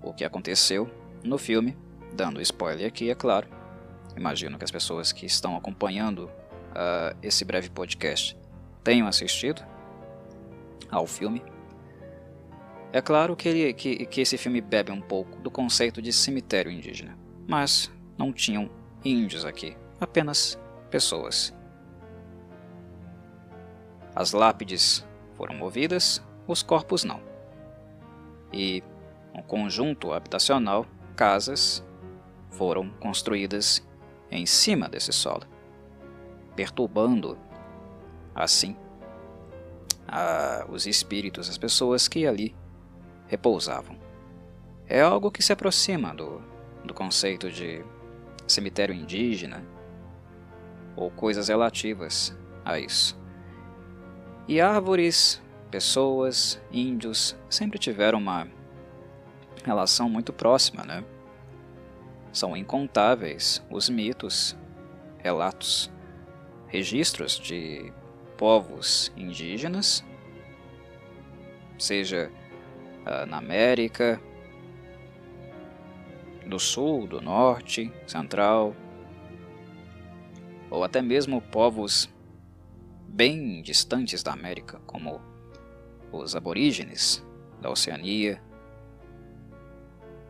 o 0.02 0.12
que 0.12 0.24
aconteceu 0.24 0.90
no 1.22 1.38
filme, 1.38 1.76
dando 2.12 2.40
spoiler 2.40 2.88
aqui, 2.88 3.10
é 3.10 3.14
claro, 3.14 3.46
imagino 4.16 4.58
que 4.58 4.64
as 4.64 4.70
pessoas 4.70 5.12
que 5.12 5.26
estão 5.26 5.56
acompanhando 5.56 6.24
uh, 6.24 7.16
esse 7.22 7.44
breve 7.44 7.70
podcast 7.70 8.36
tenham 8.82 9.06
assistido 9.06 9.62
ao 10.90 11.06
filme. 11.06 11.42
É 12.92 13.00
claro 13.00 13.34
que, 13.34 13.48
ele, 13.48 13.72
que, 13.72 14.04
que 14.04 14.20
esse 14.20 14.36
filme 14.36 14.60
bebe 14.60 14.92
um 14.92 15.00
pouco 15.00 15.40
do 15.40 15.50
conceito 15.50 16.02
de 16.02 16.12
cemitério 16.12 16.70
indígena, 16.70 17.16
mas 17.48 17.90
não 18.18 18.30
tinham 18.30 18.68
índios 19.02 19.46
aqui 19.46 19.74
apenas 19.98 20.60
pessoas. 20.90 21.56
As 24.14 24.32
lápides 24.32 25.06
foram 25.34 25.54
movidas, 25.54 26.22
os 26.46 26.62
corpos 26.62 27.02
não. 27.02 27.22
E 28.52 28.82
um 29.34 29.40
conjunto 29.40 30.12
habitacional, 30.12 30.86
casas, 31.16 31.82
foram 32.50 32.90
construídas 33.00 33.82
em 34.30 34.44
cima 34.44 34.86
desse 34.86 35.14
solo, 35.14 35.46
perturbando 36.54 37.38
assim 38.34 38.76
a, 40.06 40.66
os 40.68 40.86
espíritos, 40.86 41.48
as 41.48 41.56
pessoas 41.56 42.06
que 42.06 42.26
ali 42.26 42.54
repousavam. 43.32 43.96
É 44.86 45.00
algo 45.00 45.30
que 45.30 45.42
se 45.42 45.54
aproxima 45.54 46.14
do, 46.14 46.42
do 46.84 46.92
conceito 46.92 47.50
de 47.50 47.82
cemitério 48.46 48.94
indígena, 48.94 49.64
ou 50.94 51.10
coisas 51.10 51.48
relativas 51.48 52.36
a 52.62 52.78
isso. 52.78 53.18
E 54.46 54.60
árvores, 54.60 55.42
pessoas, 55.70 56.60
índios 56.70 57.34
sempre 57.48 57.78
tiveram 57.78 58.18
uma 58.18 58.46
relação 59.64 60.10
muito 60.10 60.30
próxima, 60.30 60.84
né? 60.84 61.02
São 62.34 62.54
incontáveis 62.54 63.64
os 63.70 63.88
mitos, 63.88 64.54
relatos, 65.16 65.90
registros 66.66 67.40
de 67.40 67.90
povos 68.36 69.10
indígenas, 69.16 70.04
seja 71.78 72.30
uh, 73.06 73.26
na 73.26 73.38
América 73.38 74.20
do 76.46 76.58
Sul, 76.58 77.06
do 77.06 77.20
Norte, 77.20 77.92
Central, 78.06 78.74
ou 80.70 80.82
até 80.82 81.00
mesmo 81.00 81.40
povos 81.40 82.12
bem 83.06 83.62
distantes 83.62 84.22
da 84.22 84.32
América, 84.32 84.80
como 84.86 85.20
os 86.10 86.34
aborígenes 86.34 87.24
da 87.60 87.70
Oceania. 87.70 88.42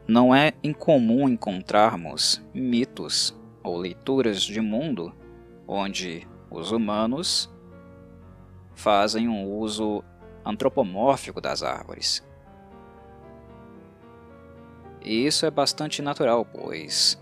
Não 0.06 0.34
é 0.34 0.52
incomum 0.62 1.28
encontrarmos 1.28 2.42
mitos 2.52 3.34
ou 3.62 3.78
leituras 3.78 4.42
de 4.42 4.60
mundo 4.60 5.14
onde 5.66 6.26
os 6.50 6.72
humanos 6.72 7.48
fazem 8.74 9.28
um 9.28 9.48
uso 9.48 10.02
antropomórfico 10.44 11.40
das 11.40 11.62
árvores. 11.62 12.22
E 15.04 15.26
isso 15.26 15.44
é 15.44 15.50
bastante 15.50 16.00
natural, 16.00 16.44
pois 16.44 17.20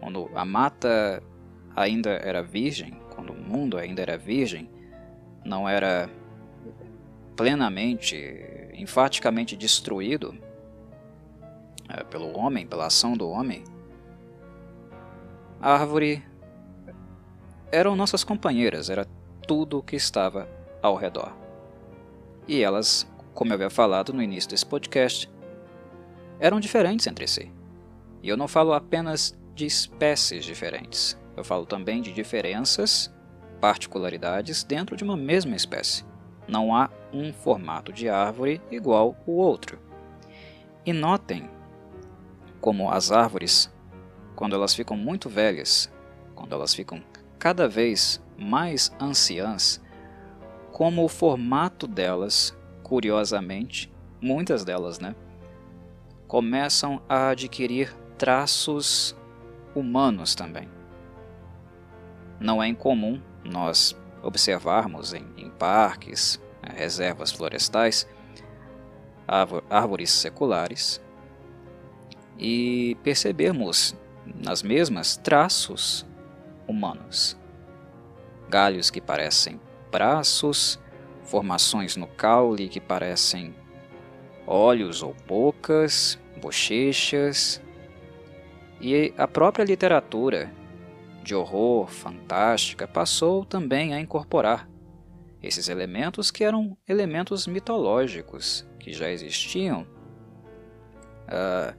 quando 0.00 0.30
a 0.34 0.44
mata 0.44 1.22
ainda 1.74 2.10
era 2.10 2.42
virgem, 2.42 3.00
quando 3.14 3.32
o 3.32 3.36
mundo 3.36 3.78
ainda 3.78 4.02
era 4.02 4.18
virgem, 4.18 4.68
não 5.44 5.68
era 5.68 6.10
plenamente, 7.34 8.16
enfaticamente 8.74 9.56
destruído 9.56 10.36
é, 11.88 12.04
pelo 12.04 12.38
homem, 12.38 12.66
pela 12.66 12.86
ação 12.86 13.16
do 13.16 13.28
homem, 13.28 13.64
a 15.60 15.72
árvore 15.72 16.22
eram 17.72 17.96
nossas 17.96 18.22
companheiras, 18.22 18.90
era 18.90 19.06
tudo 19.46 19.78
o 19.78 19.82
que 19.82 19.96
estava 19.96 20.48
ao 20.82 20.96
redor. 20.96 21.34
E 22.46 22.62
elas, 22.62 23.10
como 23.32 23.50
eu 23.50 23.54
havia 23.54 23.70
falado 23.70 24.12
no 24.12 24.22
início 24.22 24.50
desse 24.50 24.66
podcast, 24.66 25.30
eram 26.38 26.60
diferentes 26.60 27.06
entre 27.06 27.26
si. 27.26 27.50
E 28.22 28.28
eu 28.28 28.36
não 28.36 28.48
falo 28.48 28.72
apenas 28.72 29.36
de 29.54 29.66
espécies 29.66 30.44
diferentes. 30.44 31.18
Eu 31.36 31.44
falo 31.44 31.66
também 31.66 32.00
de 32.00 32.12
diferenças, 32.12 33.12
particularidades 33.60 34.64
dentro 34.64 34.96
de 34.96 35.04
uma 35.04 35.16
mesma 35.16 35.56
espécie. 35.56 36.04
Não 36.46 36.74
há 36.74 36.90
um 37.12 37.32
formato 37.32 37.92
de 37.92 38.08
árvore 38.08 38.60
igual 38.70 39.16
o 39.26 39.32
outro. 39.32 39.78
E 40.84 40.92
notem 40.92 41.48
como 42.60 42.90
as 42.90 43.12
árvores, 43.12 43.72
quando 44.34 44.54
elas 44.54 44.74
ficam 44.74 44.96
muito 44.96 45.28
velhas, 45.28 45.92
quando 46.34 46.54
elas 46.54 46.74
ficam 46.74 47.02
cada 47.38 47.68
vez 47.68 48.22
mais 48.38 48.90
anciãs, 49.00 49.80
como 50.72 51.04
o 51.04 51.08
formato 51.08 51.86
delas, 51.86 52.56
curiosamente, 52.82 53.92
muitas 54.20 54.64
delas, 54.64 54.98
né, 54.98 55.14
começam 56.34 57.00
a 57.08 57.28
adquirir 57.28 57.94
traços 58.18 59.16
humanos 59.72 60.34
também. 60.34 60.68
Não 62.40 62.60
é 62.60 62.66
incomum 62.66 63.22
nós 63.44 63.96
observarmos 64.20 65.14
em, 65.14 65.24
em 65.36 65.48
parques, 65.48 66.42
né, 66.60 66.74
reservas 66.76 67.30
florestais, 67.30 68.04
árvores 69.70 70.10
seculares 70.10 71.00
e 72.36 72.96
percebermos 73.04 73.94
nas 74.26 74.60
mesmas 74.60 75.16
traços 75.16 76.04
humanos. 76.66 77.38
Galhos 78.48 78.90
que 78.90 79.00
parecem 79.00 79.60
braços, 79.92 80.80
formações 81.22 81.94
no 81.96 82.08
caule 82.08 82.68
que 82.68 82.80
parecem 82.80 83.54
olhos 84.48 85.00
ou 85.00 85.14
bocas, 85.28 86.18
bochechas, 86.44 87.62
e 88.80 89.14
a 89.16 89.26
própria 89.26 89.64
literatura 89.64 90.52
de 91.22 91.34
horror, 91.34 91.88
fantástica, 91.88 92.86
passou 92.86 93.46
também 93.46 93.94
a 93.94 94.00
incorporar 94.00 94.68
esses 95.42 95.68
elementos 95.68 96.30
que 96.30 96.44
eram 96.44 96.76
elementos 96.86 97.46
mitológicos 97.46 98.66
que 98.78 98.92
já 98.92 99.10
existiam 99.10 99.86
uh, 101.28 101.74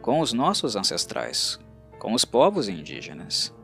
com 0.00 0.20
os 0.20 0.32
nossos 0.32 0.74
ancestrais, 0.74 1.60
com 1.98 2.14
os 2.14 2.24
povos 2.24 2.68
indígenas. 2.68 3.54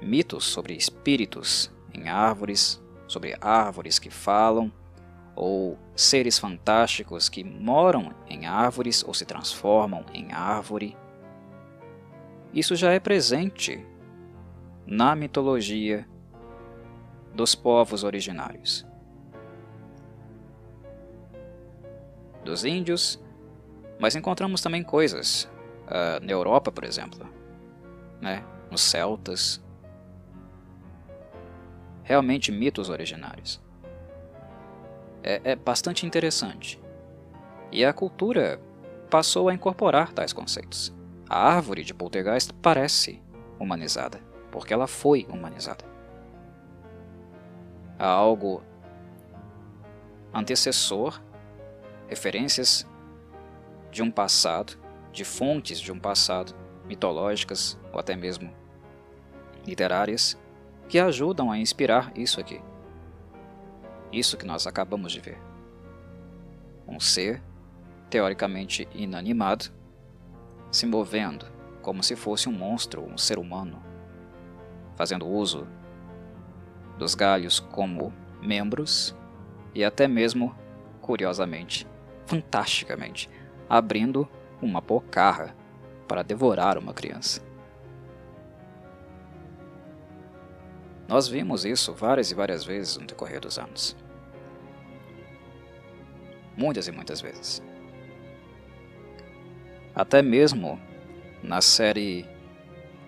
Mitos 0.00 0.44
sobre 0.44 0.74
espíritos 0.74 1.68
em 1.92 2.08
árvores, 2.08 2.80
sobre 3.08 3.36
árvores 3.40 3.98
que 3.98 4.10
falam, 4.10 4.70
ou 5.36 5.78
seres 5.96 6.38
fantásticos 6.38 7.28
que 7.28 7.42
moram 7.42 8.14
em 8.28 8.46
árvores 8.46 9.04
ou 9.04 9.12
se 9.12 9.24
transformam 9.24 10.04
em 10.12 10.32
árvore. 10.32 10.96
Isso 12.52 12.76
já 12.76 12.92
é 12.92 13.00
presente 13.00 13.84
na 14.86 15.16
mitologia 15.16 16.06
dos 17.34 17.54
povos 17.54 18.04
originários. 18.04 18.86
dos 22.44 22.64
índios, 22.64 23.20
mas 23.98 24.14
encontramos 24.14 24.60
também 24.60 24.82
coisas 24.82 25.50
uh, 25.86 26.24
na 26.24 26.30
Europa, 26.30 26.70
por 26.70 26.84
exemplo, 26.84 27.26
né? 28.20 28.44
nos 28.70 28.82
celtas. 28.82 29.62
Realmente 32.02 32.52
mitos 32.52 32.90
originários. 32.90 33.60
É, 35.24 35.40
é 35.42 35.56
bastante 35.56 36.04
interessante. 36.04 36.78
E 37.72 37.82
a 37.82 37.94
cultura 37.94 38.60
passou 39.10 39.48
a 39.48 39.54
incorporar 39.54 40.12
tais 40.12 40.34
conceitos. 40.34 40.94
A 41.28 41.48
árvore 41.48 41.82
de 41.82 41.94
Poltergeist 41.94 42.52
parece 42.60 43.22
humanizada, 43.58 44.20
porque 44.52 44.74
ela 44.74 44.86
foi 44.86 45.26
humanizada. 45.30 45.84
Há 47.98 48.06
algo 48.06 48.62
antecessor, 50.32 51.22
referências 52.06 52.86
de 53.90 54.02
um 54.02 54.10
passado, 54.10 54.78
de 55.10 55.24
fontes 55.24 55.80
de 55.80 55.90
um 55.90 55.98
passado, 55.98 56.54
mitológicas 56.84 57.78
ou 57.92 57.98
até 57.98 58.14
mesmo 58.14 58.52
literárias, 59.66 60.38
que 60.86 60.98
ajudam 60.98 61.50
a 61.50 61.56
inspirar 61.56 62.12
isso 62.14 62.38
aqui. 62.38 62.60
Isso 64.14 64.36
que 64.36 64.46
nós 64.46 64.64
acabamos 64.64 65.10
de 65.10 65.18
ver. 65.18 65.42
Um 66.86 67.00
ser, 67.00 67.42
teoricamente 68.08 68.86
inanimado, 68.94 69.72
se 70.70 70.86
movendo 70.86 71.46
como 71.82 72.00
se 72.00 72.14
fosse 72.14 72.48
um 72.48 72.52
monstro, 72.52 73.02
um 73.02 73.18
ser 73.18 73.40
humano, 73.40 73.82
fazendo 74.94 75.26
uso 75.26 75.66
dos 76.96 77.16
galhos 77.16 77.58
como 77.58 78.14
membros 78.40 79.16
e 79.74 79.84
até 79.84 80.06
mesmo, 80.06 80.54
curiosamente, 81.00 81.84
fantasticamente, 82.24 83.28
abrindo 83.68 84.28
uma 84.62 84.80
bocarra 84.80 85.56
para 86.06 86.22
devorar 86.22 86.78
uma 86.78 86.94
criança. 86.94 87.42
Nós 91.08 91.26
vimos 91.26 91.64
isso 91.64 91.92
várias 91.92 92.30
e 92.30 92.34
várias 92.34 92.64
vezes 92.64 92.96
no 92.96 93.06
decorrer 93.06 93.40
dos 93.40 93.58
anos. 93.58 94.03
Muitas 96.56 96.86
e 96.88 96.92
muitas 96.92 97.20
vezes. 97.20 97.62
Até 99.94 100.22
mesmo 100.22 100.80
na 101.42 101.60
série 101.60 102.26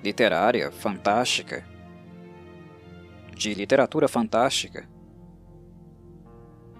literária 0.02 0.70
fantástica, 0.70 1.64
de 3.34 3.52
literatura 3.54 4.08
fantástica, 4.08 4.88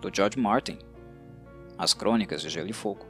do 0.01 0.11
George 0.15 0.39
Martin, 0.39 0.79
As 1.77 1.93
Crônicas 1.93 2.41
de 2.41 2.49
Gelo 2.49 2.71
e 2.71 2.73
Fogo. 2.73 3.07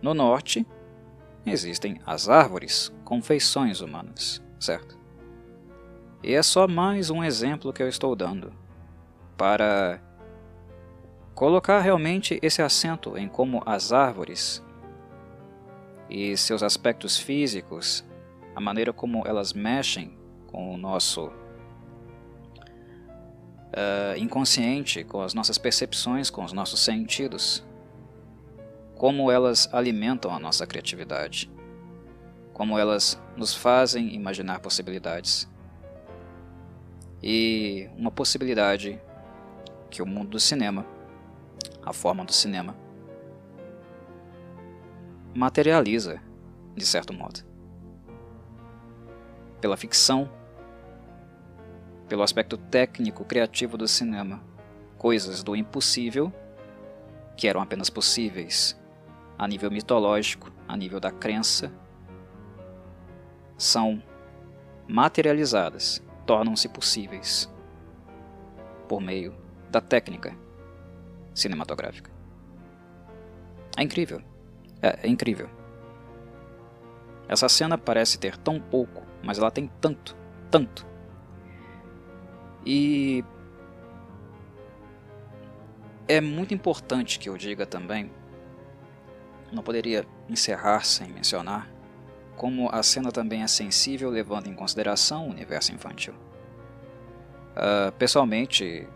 No 0.00 0.14
norte, 0.14 0.66
existem 1.44 2.00
as 2.06 2.28
árvores 2.28 2.92
com 3.04 3.20
feições 3.20 3.80
humanas, 3.80 4.42
certo? 4.58 4.98
E 6.22 6.34
é 6.34 6.42
só 6.42 6.66
mais 6.66 7.10
um 7.10 7.22
exemplo 7.22 7.72
que 7.72 7.82
eu 7.82 7.88
estou 7.88 8.14
dando 8.16 8.52
para 9.36 10.00
colocar 11.40 11.80
realmente 11.80 12.38
esse 12.42 12.60
acento 12.60 13.16
em 13.16 13.26
como 13.26 13.62
as 13.64 13.94
árvores 13.94 14.62
e 16.10 16.36
seus 16.36 16.62
aspectos 16.62 17.16
físicos, 17.16 18.04
a 18.54 18.60
maneira 18.60 18.92
como 18.92 19.26
elas 19.26 19.54
mexem 19.54 20.18
com 20.48 20.74
o 20.74 20.76
nosso 20.76 21.28
uh, 21.28 21.32
inconsciente, 24.18 25.02
com 25.02 25.22
as 25.22 25.32
nossas 25.32 25.56
percepções, 25.56 26.28
com 26.28 26.44
os 26.44 26.52
nossos 26.52 26.80
sentidos, 26.80 27.64
como 28.94 29.30
elas 29.30 29.66
alimentam 29.72 30.34
a 30.34 30.38
nossa 30.38 30.66
criatividade, 30.66 31.50
como 32.52 32.78
elas 32.78 33.18
nos 33.34 33.54
fazem 33.54 34.14
imaginar 34.14 34.60
possibilidades. 34.60 35.48
E 37.22 37.88
uma 37.96 38.10
possibilidade 38.10 39.00
que 39.88 40.02
o 40.02 40.06
mundo 40.06 40.32
do 40.32 40.38
cinema, 40.38 40.84
a 41.84 41.92
forma 41.92 42.24
do 42.24 42.32
cinema, 42.32 42.76
materializa, 45.34 46.20
de 46.74 46.84
certo 46.84 47.12
modo. 47.12 47.40
Pela 49.60 49.76
ficção, 49.76 50.30
pelo 52.08 52.22
aspecto 52.22 52.56
técnico 52.56 53.24
criativo 53.24 53.76
do 53.76 53.86
cinema, 53.86 54.42
coisas 54.98 55.42
do 55.42 55.54
impossível, 55.54 56.32
que 57.36 57.48
eram 57.48 57.60
apenas 57.60 57.88
possíveis 57.88 58.78
a 59.38 59.48
nível 59.48 59.70
mitológico, 59.70 60.52
a 60.68 60.76
nível 60.76 61.00
da 61.00 61.10
crença, 61.10 61.72
são 63.56 64.02
materializadas, 64.86 66.02
tornam-se 66.26 66.68
possíveis 66.68 67.50
por 68.88 69.00
meio 69.00 69.34
da 69.70 69.80
técnica 69.80 70.36
cinematográfica. 71.40 72.10
É 73.76 73.82
incrível. 73.82 74.22
É, 74.82 75.06
é 75.06 75.08
incrível. 75.08 75.48
Essa 77.28 77.48
cena 77.48 77.78
parece 77.78 78.18
ter 78.18 78.36
tão 78.36 78.60
pouco, 78.60 79.02
mas 79.22 79.38
ela 79.38 79.50
tem 79.50 79.70
tanto, 79.80 80.16
tanto. 80.50 80.86
E 82.66 83.24
é 86.08 86.20
muito 86.20 86.52
importante 86.52 87.18
que 87.18 87.28
eu 87.28 87.36
diga 87.36 87.64
também, 87.64 88.10
não 89.52 89.62
poderia 89.62 90.04
encerrar 90.28 90.84
sem 90.84 91.08
mencionar, 91.08 91.70
como 92.36 92.68
a 92.72 92.82
cena 92.82 93.12
também 93.12 93.42
é 93.42 93.46
sensível 93.46 94.10
levando 94.10 94.48
em 94.48 94.54
consideração 94.54 95.28
o 95.28 95.30
universo 95.30 95.72
infantil. 95.72 96.14
Uh, 97.50 97.92
pessoalmente, 97.92 98.88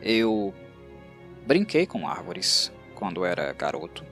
eu 0.00 0.54
brinquei 1.46 1.86
com 1.86 2.08
árvores 2.08 2.72
quando 2.94 3.24
era 3.24 3.52
garoto. 3.52 4.04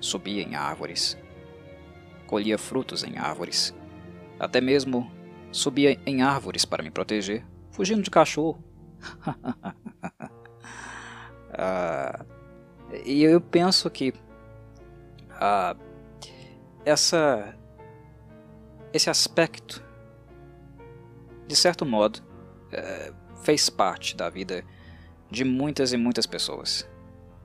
Subia 0.00 0.42
em 0.42 0.54
árvores, 0.54 1.16
colhia 2.26 2.58
frutos 2.58 3.02
em 3.02 3.18
árvores, 3.18 3.74
até 4.38 4.60
mesmo 4.60 5.10
subia 5.50 5.98
em 6.06 6.22
árvores 6.22 6.64
para 6.64 6.82
me 6.82 6.90
proteger, 6.90 7.44
fugindo 7.70 8.02
de 8.02 8.10
cachorro. 8.10 8.62
ah, 11.52 12.24
e 13.04 13.22
eu 13.22 13.40
penso 13.40 13.90
que 13.90 14.12
ah, 15.32 15.76
essa, 16.84 17.56
esse 18.92 19.10
aspecto, 19.10 19.84
de 21.46 21.56
certo 21.56 21.84
modo, 21.84 22.20
eh, 22.72 23.12
fez 23.42 23.70
parte 23.70 24.16
da 24.16 24.28
vida 24.28 24.64
de 25.30 25.44
muitas 25.44 25.92
e 25.92 25.96
muitas 25.96 26.26
pessoas, 26.26 26.88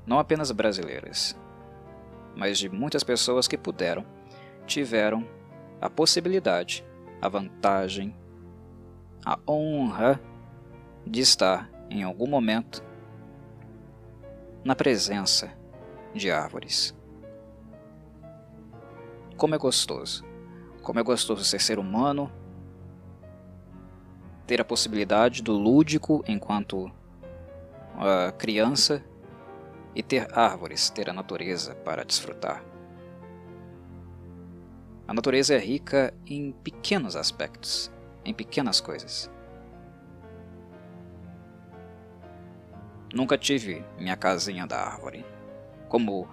não 0.05 0.19
apenas 0.19 0.51
brasileiras, 0.51 1.37
mas 2.35 2.57
de 2.57 2.69
muitas 2.69 3.03
pessoas 3.03 3.47
que 3.47 3.57
puderam, 3.57 4.05
tiveram 4.65 5.27
a 5.81 5.89
possibilidade, 5.89 6.85
a 7.21 7.27
vantagem, 7.27 8.15
a 9.25 9.37
honra 9.47 10.19
de 11.05 11.19
estar 11.19 11.69
em 11.89 12.03
algum 12.03 12.27
momento 12.27 12.83
na 14.63 14.75
presença 14.75 15.51
de 16.13 16.31
árvores. 16.31 16.95
Como 19.35 19.55
é 19.55 19.57
gostoso! 19.57 20.25
Como 20.81 20.99
é 20.99 21.03
gostoso 21.03 21.45
ser 21.45 21.61
ser 21.61 21.79
humano, 21.79 22.29
ter 24.45 24.59
a 24.59 24.65
possibilidade 24.65 25.41
do 25.41 25.53
lúdico 25.53 26.23
enquanto 26.27 26.91
uh, 27.95 28.31
criança 28.37 29.03
e 29.95 30.01
ter 30.01 30.27
árvores, 30.37 30.89
ter 30.89 31.09
a 31.09 31.13
natureza 31.13 31.75
para 31.75 32.03
desfrutar. 32.03 32.63
A 35.07 35.13
natureza 35.13 35.53
é 35.53 35.59
rica 35.59 36.13
em 36.25 36.51
pequenos 36.51 37.15
aspectos, 37.15 37.91
em 38.23 38.33
pequenas 38.33 38.79
coisas. 38.79 39.29
Nunca 43.13 43.37
tive 43.37 43.85
minha 43.99 44.15
casinha 44.15 44.65
da 44.65 44.79
árvore, 44.79 45.23
como 45.87 46.27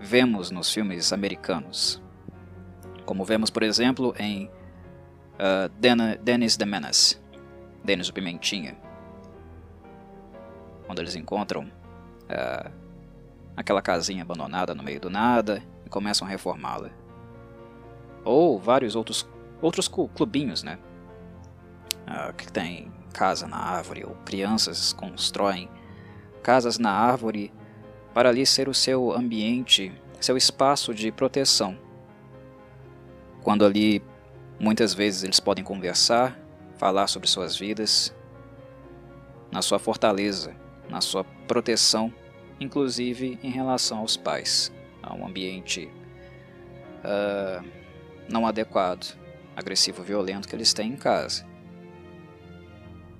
vemos 0.00 0.50
nos 0.50 0.72
filmes 0.72 1.12
americanos. 1.12 2.02
Como 3.04 3.24
vemos, 3.24 3.50
por 3.50 3.62
exemplo, 3.62 4.14
em 4.18 4.46
uh, 5.34 5.68
Dennis 6.22 6.56
the 6.56 6.64
Menace, 6.64 7.18
Dennis 7.84 8.08
o 8.08 8.14
Pimentinha, 8.14 8.74
quando 10.86 11.00
eles 11.00 11.14
encontram 11.14 11.64
uh, 11.64 12.70
aquela 13.56 13.82
casinha 13.82 14.22
abandonada 14.22 14.74
no 14.74 14.82
meio 14.82 15.00
do 15.00 15.10
nada 15.10 15.62
e 15.84 15.88
começam 15.88 16.26
a 16.26 16.30
reformá-la. 16.30 16.90
Ou 18.24 18.58
vários 18.58 18.96
outros, 18.96 19.28
outros 19.60 19.88
clubinhos, 19.88 20.62
né? 20.62 20.78
Ah, 22.06 22.32
que 22.32 22.50
tem 22.50 22.92
casa 23.12 23.46
na 23.46 23.56
árvore, 23.56 24.04
ou 24.04 24.14
crianças 24.24 24.92
constroem 24.92 25.68
casas 26.42 26.78
na 26.78 26.90
árvore 26.90 27.52
para 28.12 28.28
ali 28.28 28.44
ser 28.44 28.68
o 28.68 28.74
seu 28.74 29.12
ambiente, 29.12 29.92
seu 30.20 30.36
espaço 30.36 30.92
de 30.94 31.10
proteção. 31.10 31.78
Quando 33.42 33.64
ali 33.64 34.02
muitas 34.58 34.94
vezes 34.94 35.22
eles 35.24 35.40
podem 35.40 35.64
conversar, 35.64 36.38
falar 36.76 37.06
sobre 37.06 37.28
suas 37.28 37.56
vidas, 37.56 38.14
na 39.50 39.62
sua 39.62 39.78
fortaleza, 39.78 40.54
na 40.88 41.00
sua 41.00 41.24
proteção, 41.46 42.12
inclusive 42.60 43.38
em 43.42 43.50
relação 43.50 43.98
aos 43.98 44.16
pais, 44.16 44.72
a 45.02 45.14
um 45.14 45.26
ambiente 45.26 45.90
uh, 47.04 47.64
não 48.28 48.46
adequado, 48.46 49.16
agressivo, 49.56 50.02
violento 50.02 50.48
que 50.48 50.54
eles 50.54 50.72
têm 50.72 50.92
em 50.92 50.96
casa. 50.96 51.46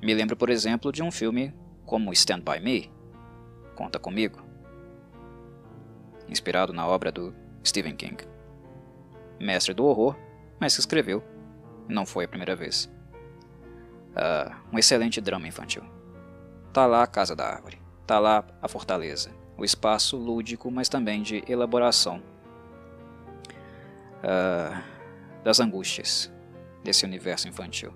Me 0.03 0.13
lembro, 0.13 0.37
por 0.37 0.51
exemplo, 0.51 0.93
de 0.93 1.03
um 1.03 1.11
filme 1.11 1.55
como 1.87 2.13
Stand 2.13 2.41
By 2.41 2.61
Me, 2.61 2.91
Conta 3.75 3.99
Comigo, 3.99 4.43
inspirado 6.29 6.73
na 6.73 6.87
obra 6.87 7.11
do 7.11 7.35
Stephen 7.65 7.97
King. 7.97 8.17
Mestre 9.39 9.75
do 9.75 9.85
horror, 9.85 10.17
mas 10.61 10.75
que 10.75 10.81
escreveu, 10.81 11.23
não 11.89 12.07
foi 12.07 12.25
a 12.25 12.29
primeira 12.29 12.55
vez. 12.55 12.91
Uh, 14.11 14.55
um 14.73 14.79
excelente 14.79 15.21
drama 15.21 15.49
infantil. 15.49 15.83
Tá 16.75 16.85
lá 16.85 17.03
a 17.03 17.07
Casa 17.07 17.35
da 17.35 17.47
Árvore, 17.47 17.81
tá 18.07 18.19
lá 18.19 18.45
a 18.61 18.69
Fortaleza, 18.69 19.31
o 19.57 19.65
espaço 19.65 20.19
lúdico, 20.19 20.71
mas 20.71 20.91
também 20.91 21.23
de 21.23 21.43
elaboração 21.49 22.23
uh, 24.19 24.83
das 25.43 25.59
angústias 25.59 26.31
desse 26.83 27.07
universo 27.07 27.49
infantil. 27.49 27.95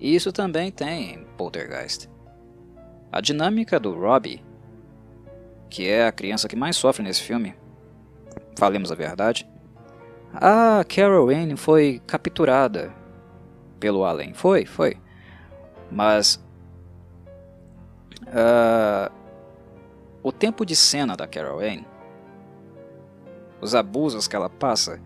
E 0.00 0.14
isso 0.14 0.32
também 0.32 0.72
tem 0.72 1.12
em 1.12 1.24
Poltergeist. 1.36 2.08
A 3.12 3.20
dinâmica 3.20 3.78
do 3.78 3.92
Robbie 3.92 4.42
que 5.68 5.88
é 5.88 6.06
a 6.06 6.12
criança 6.12 6.48
que 6.48 6.56
mais 6.56 6.76
sofre 6.76 7.02
nesse 7.02 7.22
filme, 7.22 7.54
falemos 8.56 8.90
a 8.90 8.94
verdade, 8.94 9.48
a 10.32 10.84
Carol 10.84 11.28
Anne 11.28 11.56
foi 11.56 12.00
capturada 12.06 12.92
pelo 13.78 14.04
Allen. 14.04 14.34
Foi, 14.34 14.66
foi. 14.66 14.96
Mas 15.90 16.42
uh, 18.28 19.12
o 20.22 20.32
tempo 20.32 20.64
de 20.64 20.76
cena 20.76 21.16
da 21.16 21.26
Carol 21.26 21.60
Anne, 21.60 21.86
os 23.60 23.74
abusos 23.74 24.28
que 24.28 24.36
ela 24.36 24.48
passa, 24.48 25.00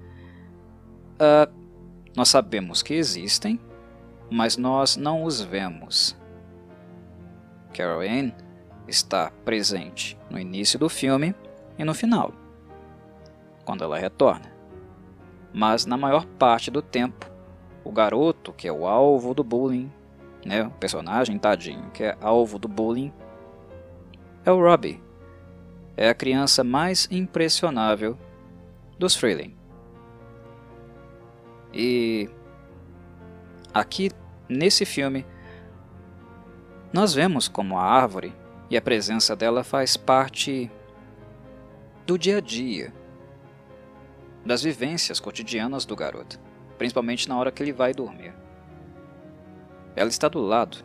uh, 1.15 1.53
nós 2.17 2.29
sabemos 2.29 2.83
que 2.83 2.95
existem, 2.95 3.59
mas 4.31 4.57
nós 4.57 4.97
não 4.97 5.25
os 5.25 5.41
vemos. 5.41 6.17
Carol 7.73 8.01
Anne 8.01 8.35
está 8.87 9.31
presente 9.45 10.19
no 10.29 10.39
início 10.39 10.79
do 10.79 10.89
filme 10.89 11.35
e 11.79 11.85
no 11.85 11.95
final, 11.95 12.33
quando 13.65 13.85
ela 13.85 13.99
retorna. 13.99 14.53
Mas 15.55 15.87
na 15.87 15.97
maior 15.97 16.25
parte 16.25 16.71
do 16.71 16.83
tempo, 16.83 17.31
o 17.85 17.93
garoto, 17.93 18.53
que 18.53 18.69
é 18.69 18.73
o 18.73 18.87
alvo 18.87 19.35
do 19.35 19.43
bullying, 19.43 19.91
né, 20.45 20.65
o 20.65 20.71
personagem 20.71 21.39
tadinho, 21.39 21.91
que 21.91 22.05
é 22.05 22.17
alvo 22.21 22.59
do 22.59 22.69
bullying, 22.69 23.13
é 24.45 24.51
o 24.51 24.61
Robbie. 24.61 25.03
É 25.97 26.09
a 26.09 26.15
criança 26.15 26.65
mais 26.65 27.07
impressionável 27.11 28.19
dos 28.99 29.15
Freeling. 29.15 29.55
E 31.73 32.29
aqui 33.73 34.11
nesse 34.49 34.85
filme 34.85 35.25
nós 36.93 37.15
vemos 37.15 37.49
como 37.49 37.79
a 37.79 37.85
árvore 37.85 38.35
e 38.69 38.77
a 38.77 38.83
presença 38.83 39.35
dela 39.35 39.65
faz 39.65 39.97
parte 39.97 40.71
do 42.07 42.19
dia 42.19 42.39
a 42.39 42.41
dia, 42.41 42.93
das 44.45 44.63
vivências 44.63 45.19
cotidianas 45.19 45.87
do 45.87 45.97
garoto, 45.97 46.39
principalmente 46.77 47.29
na 47.29 47.39
hora 47.39 47.51
que 47.51 47.63
ele 47.63 47.73
vai 47.73 47.95
dormir. 47.95 48.35
Ela 49.95 50.09
está 50.09 50.29
do 50.29 50.41
lado 50.41 50.85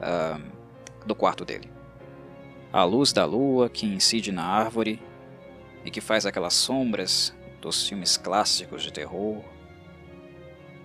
uh, 0.00 0.40
do 1.06 1.14
quarto 1.14 1.44
dele. 1.44 1.70
A 2.72 2.84
luz 2.84 3.12
da 3.12 3.24
lua 3.24 3.68
que 3.68 3.86
incide 3.86 4.32
na 4.32 4.44
árvore 4.44 5.02
e 5.84 5.90
que 5.90 6.00
faz 6.00 6.24
aquelas 6.24 6.54
sombras 6.54 7.34
dos 7.60 7.88
filmes 7.88 8.16
clássicos 8.16 8.82
de 8.82 8.92
terror. 8.92 9.42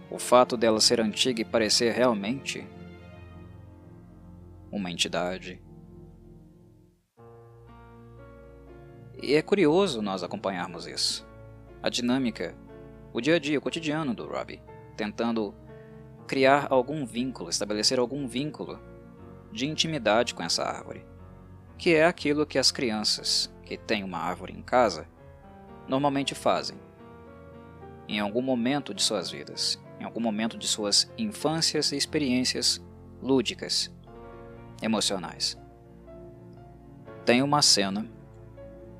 O 0.10 0.17
fato 0.17 0.58
dela 0.58 0.80
ser 0.80 1.00
antiga 1.00 1.41
e 1.41 1.45
parecer 1.45 1.93
realmente 1.93 2.67
uma 4.71 4.91
entidade 4.91 5.62
E 9.21 9.34
é 9.34 9.41
curioso 9.41 10.02
nós 10.02 10.21
acompanharmos 10.21 10.86
isso. 10.86 11.28
A 11.82 11.89
dinâmica, 11.89 12.56
o 13.12 13.19
dia 13.19 13.36
a 13.36 13.39
dia, 13.39 13.58
o 13.58 13.62
cotidiano 13.62 14.13
do 14.13 14.28
Robbie, 14.28 14.62
tentando 14.95 15.56
criar 16.28 16.68
algum 16.70 17.06
vínculo, 17.06 17.50
estabelecer 17.50 17.98
algum 17.98 18.28
vínculo 18.28 18.80
de 19.52 19.66
intimidade 19.66 20.36
com 20.36 20.44
essa 20.44 20.63
árvore, 20.63 21.06
que 21.78 21.96
é 21.96 22.06
aquilo 22.06 22.46
que 22.46 22.60
as 22.60 22.72
crianças 22.72 23.52
que 23.63 23.78
têm 23.78 24.04
uma 24.04 24.20
árvore 24.20 24.54
em 24.54 24.62
casa 24.62 25.08
normalmente 25.88 26.36
fazem. 26.36 26.78
Em 28.08 28.20
algum 28.20 28.42
momento 28.42 28.94
de 28.94 29.02
suas 29.02 29.32
vidas, 29.32 29.80
em 30.00 30.04
algum 30.04 30.20
momento 30.20 30.58
de 30.58 30.68
suas 30.68 31.12
infâncias 31.18 31.92
e 31.92 31.98
experiências 31.98 32.82
lúdicas, 33.22 33.92
emocionais. 34.82 35.58
Tem 37.26 37.42
uma 37.42 37.62
cena 37.62 38.08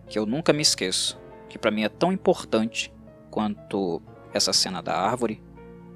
que 0.08 0.18
eu 0.18 0.26
nunca 0.26 0.52
me 0.52 0.62
esqueço, 0.62 1.20
que 1.48 1.58
para 1.58 1.72
mim 1.72 1.84
é 1.84 1.90
tão 1.90 2.12
importante 2.12 2.92
quanto 3.30 4.02
essa 4.34 4.52
cena 4.52 4.82
da 4.82 4.96
árvore 4.96 5.42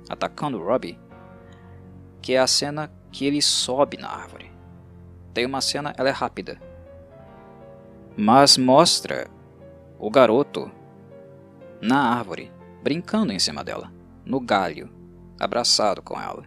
atacando 0.09 0.61
Robbie, 0.61 0.99
que 2.21 2.33
é 2.33 2.39
a 2.39 2.47
cena 2.47 2.91
que 3.11 3.25
ele 3.25 3.41
sobe 3.41 3.97
na 3.97 4.09
árvore. 4.09 4.51
Tem 5.33 5.45
uma 5.45 5.61
cena, 5.61 5.93
ela 5.97 6.09
é 6.09 6.11
rápida, 6.11 6.61
mas 8.17 8.57
mostra 8.57 9.29
o 9.97 10.09
garoto 10.09 10.71
na 11.81 12.15
árvore, 12.15 12.51
brincando 12.83 13.31
em 13.31 13.39
cima 13.39 13.63
dela, 13.63 13.91
no 14.25 14.39
galho, 14.39 14.89
abraçado 15.39 16.01
com 16.01 16.19
ela. 16.19 16.43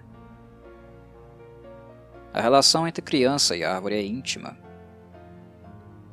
A 2.32 2.40
relação 2.40 2.87
entre 2.87 3.02
criança 3.02 3.56
e 3.56 3.64
árvore 3.64 3.94
é 3.94 4.02
íntima, 4.02 4.56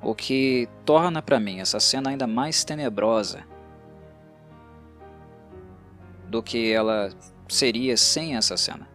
o 0.02 0.16
que 0.16 0.68
torna 0.86 1.22
para 1.22 1.40
mim 1.40 1.60
essa 1.60 1.80
cena 1.80 2.10
ainda 2.10 2.26
mais 2.26 2.64
tenebrosa 2.64 3.44
do 6.28 6.42
que 6.42 6.72
ela 6.72 7.10
seria 7.48 7.98
sem 7.98 8.36
essa 8.36 8.56
cena. 8.56 8.91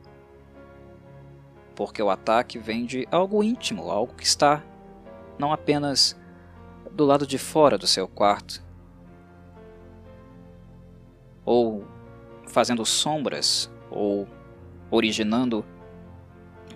Porque 1.76 2.02
o 2.02 2.10
ataque 2.10 2.58
vem 2.58 2.84
de 2.84 3.06
algo 3.12 3.44
íntimo, 3.44 3.90
algo 3.90 4.14
que 4.14 4.24
está 4.24 4.64
não 5.38 5.52
apenas 5.52 6.18
do 6.90 7.04
lado 7.04 7.26
de 7.26 7.38
fora 7.38 7.78
do 7.78 7.86
seu 7.86 8.08
quarto, 8.08 8.64
ou 11.44 11.84
fazendo 12.48 12.84
sombras, 12.84 13.70
ou 13.90 14.26
originando 14.90 15.64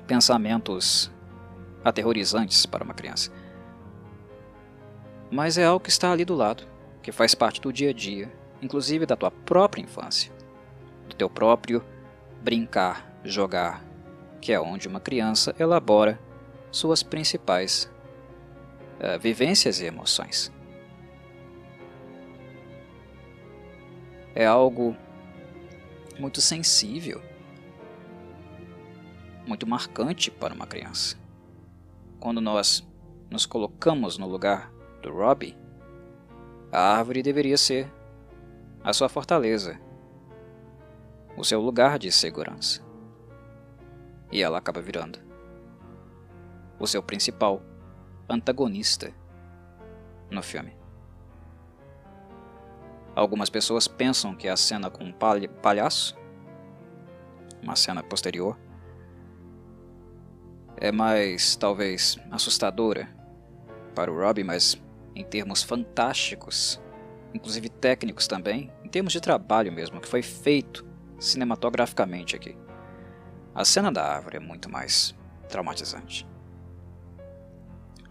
pensamentos 0.06 1.10
aterrorizantes 1.82 2.66
para 2.66 2.84
uma 2.84 2.94
criança 2.94 3.32
mas 5.30 5.56
é 5.56 5.64
algo 5.64 5.80
que 5.80 5.90
está 5.90 6.10
ali 6.10 6.24
do 6.24 6.34
lado, 6.34 6.64
que 7.02 7.12
faz 7.12 7.34
parte 7.34 7.60
do 7.60 7.72
dia 7.72 7.90
a 7.90 7.92
dia, 7.92 8.30
inclusive 8.60 9.06
da 9.06 9.16
tua 9.16 9.30
própria 9.30 9.82
infância, 9.82 10.32
do 11.08 11.14
teu 11.14 11.30
próprio 11.30 11.84
brincar, 12.42 13.14
jogar, 13.24 13.84
que 14.40 14.52
é 14.52 14.60
onde 14.60 14.88
uma 14.88 15.00
criança 15.00 15.54
elabora 15.58 16.18
suas 16.70 17.02
principais 17.02 17.90
uh, 18.98 19.18
vivências 19.18 19.80
e 19.80 19.86
emoções. 19.86 20.52
É 24.34 24.46
algo 24.46 24.96
muito 26.18 26.40
sensível, 26.40 27.20
muito 29.46 29.66
marcante 29.66 30.30
para 30.30 30.54
uma 30.54 30.66
criança. 30.66 31.18
Quando 32.18 32.40
nós 32.40 32.86
nos 33.30 33.46
colocamos 33.46 34.18
no 34.18 34.26
lugar 34.26 34.70
do 35.02 35.12
Robbie, 35.12 35.56
a 36.70 36.96
árvore 36.96 37.22
deveria 37.22 37.56
ser 37.56 37.90
a 38.84 38.92
sua 38.92 39.08
fortaleza, 39.08 39.80
o 41.36 41.44
seu 41.44 41.60
lugar 41.60 41.98
de 41.98 42.12
segurança. 42.12 42.89
E 44.30 44.42
ela 44.42 44.58
acaba 44.58 44.80
virando 44.80 45.18
o 46.78 46.86
seu 46.86 47.02
principal 47.02 47.62
antagonista 48.28 49.12
no 50.30 50.42
filme. 50.42 50.76
Algumas 53.14 53.50
pessoas 53.50 53.88
pensam 53.88 54.34
que 54.34 54.48
a 54.48 54.56
cena 54.56 54.88
com 54.88 55.04
um 55.04 55.12
palhaço, 55.12 56.16
uma 57.62 57.76
cena 57.76 58.02
posterior, 58.02 58.56
é 60.76 60.90
mais 60.90 61.56
talvez 61.56 62.18
assustadora 62.30 63.08
para 63.94 64.10
o 64.10 64.16
Robbie, 64.16 64.44
mas 64.44 64.80
em 65.14 65.24
termos 65.24 65.62
fantásticos, 65.62 66.80
inclusive 67.34 67.68
técnicos 67.68 68.26
também, 68.26 68.72
em 68.82 68.88
termos 68.88 69.12
de 69.12 69.20
trabalho 69.20 69.70
mesmo, 69.70 70.00
que 70.00 70.08
foi 70.08 70.22
feito 70.22 70.86
cinematograficamente 71.18 72.34
aqui. 72.34 72.56
A 73.54 73.64
cena 73.64 73.90
da 73.90 74.04
árvore 74.04 74.36
é 74.36 74.40
muito 74.40 74.70
mais 74.70 75.14
traumatizante. 75.48 76.26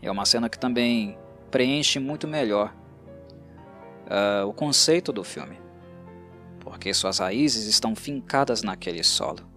É 0.02 0.12
uma 0.12 0.26
cena 0.26 0.50
que 0.50 0.60
também 0.60 1.18
preenche 1.50 2.00
muito 2.00 2.28
melhor 2.28 2.74
uh, 4.06 4.48
o 4.48 4.54
conceito 4.54 5.12
do 5.12 5.24
filme, 5.24 5.60
porque 6.60 6.94
suas 6.94 7.20
raízes 7.20 7.66
estão 7.66 7.96
fincadas 7.96 8.64
naquele 8.64 9.04
solo, 9.04 9.48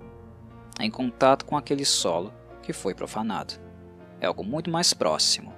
em 0.81 0.91
contato 0.91 1.45
com 1.45 1.57
aquele 1.57 1.85
solo 1.85 2.33
que 2.63 2.73
foi 2.73 2.95
profanado. 2.95 3.55
É 4.21 4.27
algo 4.27 4.45
muito 4.45 4.71
mais 4.71 4.95
próximo 4.95 5.53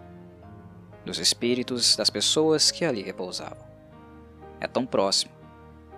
dos 1.04 1.18
espíritos 1.18 1.96
das 1.96 2.08
pessoas 2.08 2.70
que 2.70 2.84
ali 2.84 3.02
repousavam. 3.02 3.64
É 4.58 4.66
tão 4.66 4.86
próximo 4.86 5.32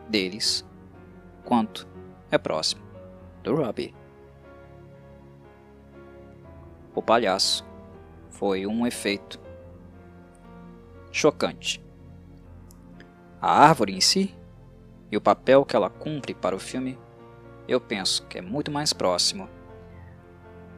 deles 0.09 0.65
quanto 1.45 1.87
é 2.31 2.37
próximo 2.39 2.83
do 3.43 3.55
Robbie. 3.55 3.95
O 6.97 7.03
palhaço 7.03 7.63
foi 8.31 8.67
um 8.67 8.87
efeito 8.87 9.39
chocante. 11.13 11.85
A 13.39 13.53
árvore 13.53 13.95
em 13.95 14.01
si 14.01 14.35
e 15.13 15.17
o 15.17 15.21
papel 15.21 15.63
que 15.67 15.77
ela 15.77 15.91
cumpre 15.91 16.33
para 16.33 16.57
o 16.57 16.59
filme, 16.59 16.99
eu 17.69 17.79
penso 17.79 18.27
que 18.27 18.39
é 18.39 18.41
muito 18.41 18.71
mais 18.71 18.95
próximo, 18.95 19.47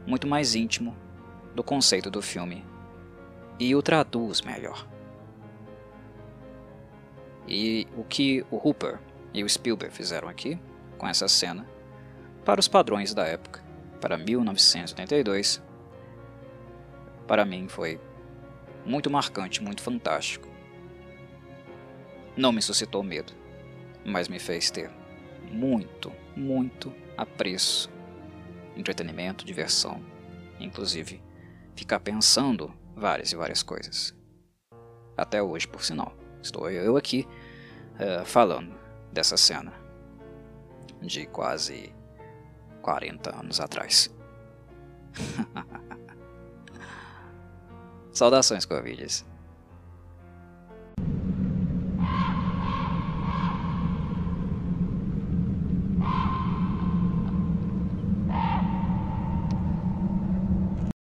muito 0.05 0.27
mais 0.27 0.55
íntimo 0.55 0.93
do 1.55 1.63
conceito 1.63 2.11
do 2.11 2.21
filme 2.21 2.65
e 3.57 3.73
o 3.73 3.81
traduz 3.81 4.41
melhor. 4.41 4.85
E 7.47 7.87
o 7.95 8.03
que 8.03 8.45
o 8.51 8.57
Hooper 8.57 8.99
e 9.33 9.41
o 9.41 9.49
Spielberg 9.49 9.95
fizeram 9.95 10.27
aqui, 10.27 10.59
com 10.97 11.07
essa 11.07 11.29
cena, 11.29 11.65
para 12.43 12.59
os 12.59 12.67
padrões 12.67 13.13
da 13.13 13.25
época, 13.25 13.63
para 14.01 14.17
1982, 14.17 15.68
para 17.29 17.45
mim 17.45 17.67
foi 17.67 18.01
muito 18.83 19.07
marcante, 19.07 19.61
muito 19.61 19.83
fantástico. 19.83 20.49
Não 22.35 22.51
me 22.51 22.59
suscitou 22.59 23.03
medo, 23.03 23.33
mas 24.03 24.27
me 24.27 24.39
fez 24.39 24.71
ter 24.71 24.89
muito, 25.51 26.11
muito 26.35 26.91
apreço, 27.15 27.87
entretenimento, 28.75 29.45
diversão, 29.45 30.03
inclusive 30.59 31.21
ficar 31.75 31.99
pensando 31.99 32.73
várias 32.95 33.31
e 33.31 33.35
várias 33.35 33.61
coisas. 33.61 34.11
Até 35.15 35.39
hoje, 35.39 35.67
por 35.67 35.83
sinal. 35.83 36.17
Estou 36.41 36.67
eu 36.71 36.97
aqui 36.97 37.27
uh, 37.93 38.25
falando 38.25 38.73
dessa 39.13 39.37
cena 39.37 39.71
de 40.99 41.27
quase 41.27 41.93
40 42.81 43.39
anos 43.39 43.59
atrás. 43.59 44.09
Saudações, 48.11 48.65
Corvides. 48.65 49.25